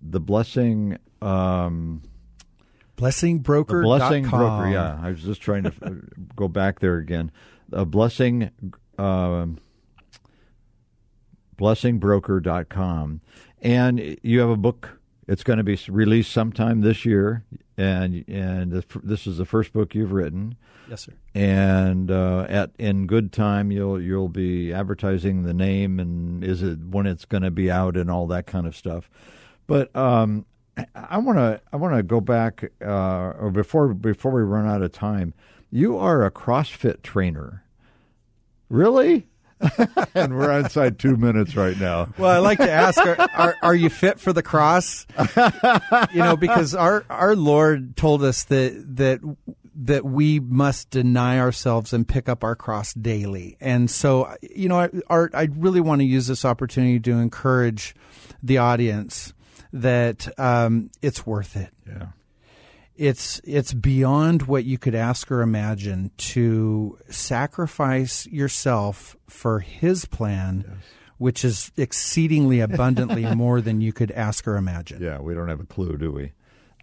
the 0.00 0.20
blessing. 0.20 0.98
Um, 1.20 2.02
Blessingbroker. 3.02 3.82
Blessing 3.82 4.28
broker. 4.28 4.68
Yeah, 4.68 4.98
I 5.02 5.10
was 5.10 5.22
just 5.22 5.40
trying 5.40 5.64
to 5.64 5.72
go 6.36 6.48
back 6.48 6.80
there 6.80 6.98
again. 6.98 7.32
A 7.72 7.84
blessing. 7.84 8.50
Uh, 8.96 9.46
blessingbroker.com. 11.56 13.20
And 13.60 14.18
you 14.22 14.40
have 14.40 14.50
a 14.50 14.56
book. 14.56 15.00
It's 15.28 15.44
going 15.44 15.58
to 15.58 15.64
be 15.64 15.78
released 15.88 16.32
sometime 16.32 16.80
this 16.80 17.04
year, 17.04 17.44
and 17.76 18.24
and 18.28 18.84
this 19.02 19.26
is 19.26 19.38
the 19.38 19.44
first 19.44 19.72
book 19.72 19.94
you've 19.94 20.12
written. 20.12 20.56
Yes, 20.90 21.02
sir. 21.02 21.12
And 21.34 22.10
uh, 22.10 22.46
at 22.48 22.72
in 22.78 23.06
good 23.06 23.32
time, 23.32 23.70
you'll 23.70 24.00
you'll 24.00 24.28
be 24.28 24.72
advertising 24.72 25.44
the 25.44 25.54
name 25.54 26.00
and 26.00 26.42
is 26.42 26.62
it 26.62 26.78
when 26.80 27.06
it's 27.06 27.24
going 27.24 27.44
to 27.44 27.52
be 27.52 27.70
out 27.70 27.96
and 27.96 28.10
all 28.10 28.26
that 28.28 28.46
kind 28.46 28.66
of 28.66 28.76
stuff. 28.76 29.08
But 29.68 29.94
um, 29.94 30.44
I 30.94 31.18
want 31.18 31.38
to 31.38 31.60
I 31.72 31.76
want 31.76 31.96
to 31.96 32.02
go 32.02 32.20
back 32.20 32.64
uh, 32.84 33.32
or 33.38 33.50
before 33.50 33.92
before 33.94 34.32
we 34.32 34.42
run 34.42 34.66
out 34.66 34.82
of 34.82 34.92
time. 34.92 35.34
You 35.70 35.98
are 35.98 36.24
a 36.24 36.30
CrossFit 36.30 37.02
trainer, 37.02 37.64
really? 38.68 39.28
and 40.14 40.36
we're 40.36 40.58
inside 40.58 40.98
two 40.98 41.16
minutes 41.16 41.54
right 41.54 41.78
now. 41.78 42.08
Well, 42.18 42.30
I 42.30 42.38
like 42.38 42.58
to 42.58 42.70
ask: 42.70 42.98
Are, 42.98 43.16
are, 43.34 43.56
are 43.62 43.74
you 43.74 43.90
fit 43.90 44.18
for 44.18 44.32
the 44.32 44.42
cross? 44.42 45.06
you 46.12 46.18
know, 46.18 46.36
because 46.36 46.74
our 46.74 47.04
our 47.08 47.36
Lord 47.36 47.96
told 47.96 48.24
us 48.24 48.44
that 48.44 48.96
that 48.96 49.20
that 49.74 50.04
we 50.04 50.40
must 50.40 50.90
deny 50.90 51.38
ourselves 51.38 51.92
and 51.92 52.06
pick 52.06 52.28
up 52.28 52.44
our 52.44 52.54
cross 52.54 52.92
daily. 52.92 53.56
And 53.60 53.90
so, 53.90 54.34
you 54.42 54.68
know, 54.68 54.88
Art, 55.06 55.34
I 55.34 55.48
really 55.56 55.80
want 55.80 56.00
to 56.00 56.04
use 56.06 56.26
this 56.26 56.44
opportunity 56.44 57.00
to 57.00 57.12
encourage 57.12 57.94
the 58.42 58.58
audience 58.58 59.32
that 59.72 60.28
um, 60.38 60.90
it's 61.00 61.26
worth 61.26 61.56
it. 61.56 61.70
Yeah. 61.86 62.06
It's 62.94 63.40
it's 63.44 63.72
beyond 63.72 64.42
what 64.42 64.64
you 64.64 64.76
could 64.76 64.94
ask 64.94 65.30
or 65.30 65.40
imagine 65.40 66.10
to 66.18 66.98
sacrifice 67.08 68.26
yourself 68.26 69.16
for 69.28 69.60
His 69.60 70.04
plan, 70.04 70.64
yes. 70.68 70.76
which 71.16 71.44
is 71.44 71.72
exceedingly 71.76 72.60
abundantly 72.60 73.24
more 73.34 73.62
than 73.62 73.80
you 73.80 73.92
could 73.94 74.10
ask 74.10 74.46
or 74.46 74.56
imagine. 74.56 75.02
Yeah, 75.02 75.20
we 75.20 75.32
don't 75.32 75.48
have 75.48 75.60
a 75.60 75.64
clue, 75.66 75.96
do 75.96 76.12
we? 76.12 76.32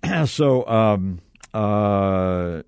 so, 0.25 0.67
um, 0.67 1.19
uh, 1.54 2.63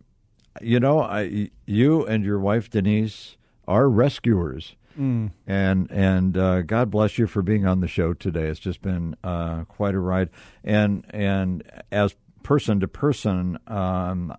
you 0.61 0.79
know, 0.79 1.01
I, 1.01 1.49
you 1.65 2.05
and 2.05 2.23
your 2.23 2.39
wife 2.39 2.69
Denise 2.69 3.37
are 3.67 3.89
rescuers. 3.89 4.75
Mm. 4.99 5.31
And 5.47 5.91
and 5.91 6.37
uh, 6.37 6.61
God 6.61 6.91
bless 6.91 7.17
you 7.17 7.27
for 7.27 7.41
being 7.41 7.65
on 7.65 7.79
the 7.79 7.87
show 7.87 8.13
today. 8.13 8.47
It's 8.47 8.59
just 8.59 8.81
been 8.81 9.15
uh, 9.23 9.63
quite 9.65 9.95
a 9.95 9.99
ride. 9.99 10.29
And 10.63 11.05
and 11.09 11.63
as 11.91 12.15
person 12.43 12.79
to 12.79 12.87
person, 12.87 13.57
um, 13.67 14.35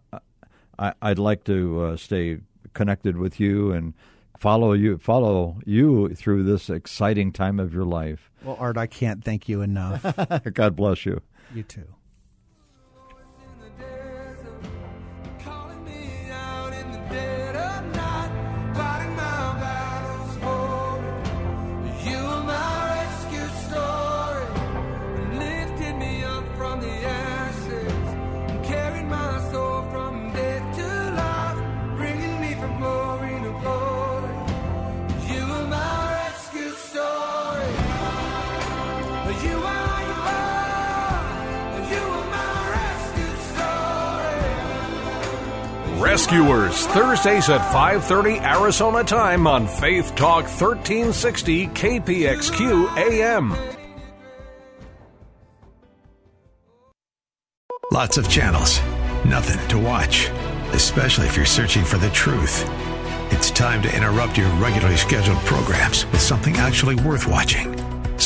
I, 0.78 0.92
would 1.02 1.18
like 1.18 1.44
to 1.44 1.82
uh, 1.82 1.96
stay 1.96 2.40
connected 2.74 3.16
with 3.16 3.38
you 3.38 3.72
and 3.72 3.94
follow 4.38 4.72
you 4.72 4.98
follow 4.98 5.58
you 5.64 6.08
through 6.14 6.42
this 6.44 6.68
exciting 6.68 7.32
time 7.32 7.60
of 7.60 7.72
your 7.72 7.84
life. 7.84 8.30
Well, 8.42 8.56
Art, 8.58 8.76
I 8.76 8.86
can't 8.86 9.24
thank 9.24 9.48
you 9.48 9.62
enough. 9.62 10.02
God 10.52 10.76
bless 10.76 11.06
you. 11.06 11.22
You 11.54 11.62
too. 11.62 11.86
Rescuers, 46.12 46.87
Thursdays 46.88 47.49
at 47.49 47.61
5:30 47.73 48.38
Arizona 48.40 49.03
time 49.03 49.47
on 49.47 49.66
Faith 49.66 50.14
Talk 50.14 50.45
1360 50.45 51.68
KPXQ 51.68 52.88
AM. 52.97 53.57
Lots 57.90 58.18
of 58.18 58.29
channels, 58.29 58.81
nothing 59.25 59.66
to 59.68 59.79
watch, 59.79 60.29
especially 60.73 61.27
if 61.29 61.37
you're 61.37 61.47
searching 61.47 61.85
for 61.85 61.99
the 61.99 62.11
truth. 62.11 62.68
It's 63.31 63.51
time 63.51 63.81
to 63.83 63.97
interrupt 63.97 64.37
your 64.37 64.51
regularly 64.57 64.97
scheduled 64.97 65.38
programs 65.47 66.05
with 66.07 66.21
something 66.21 66.57
actually 66.57 66.97
worth 66.97 67.27
watching. 67.27 67.71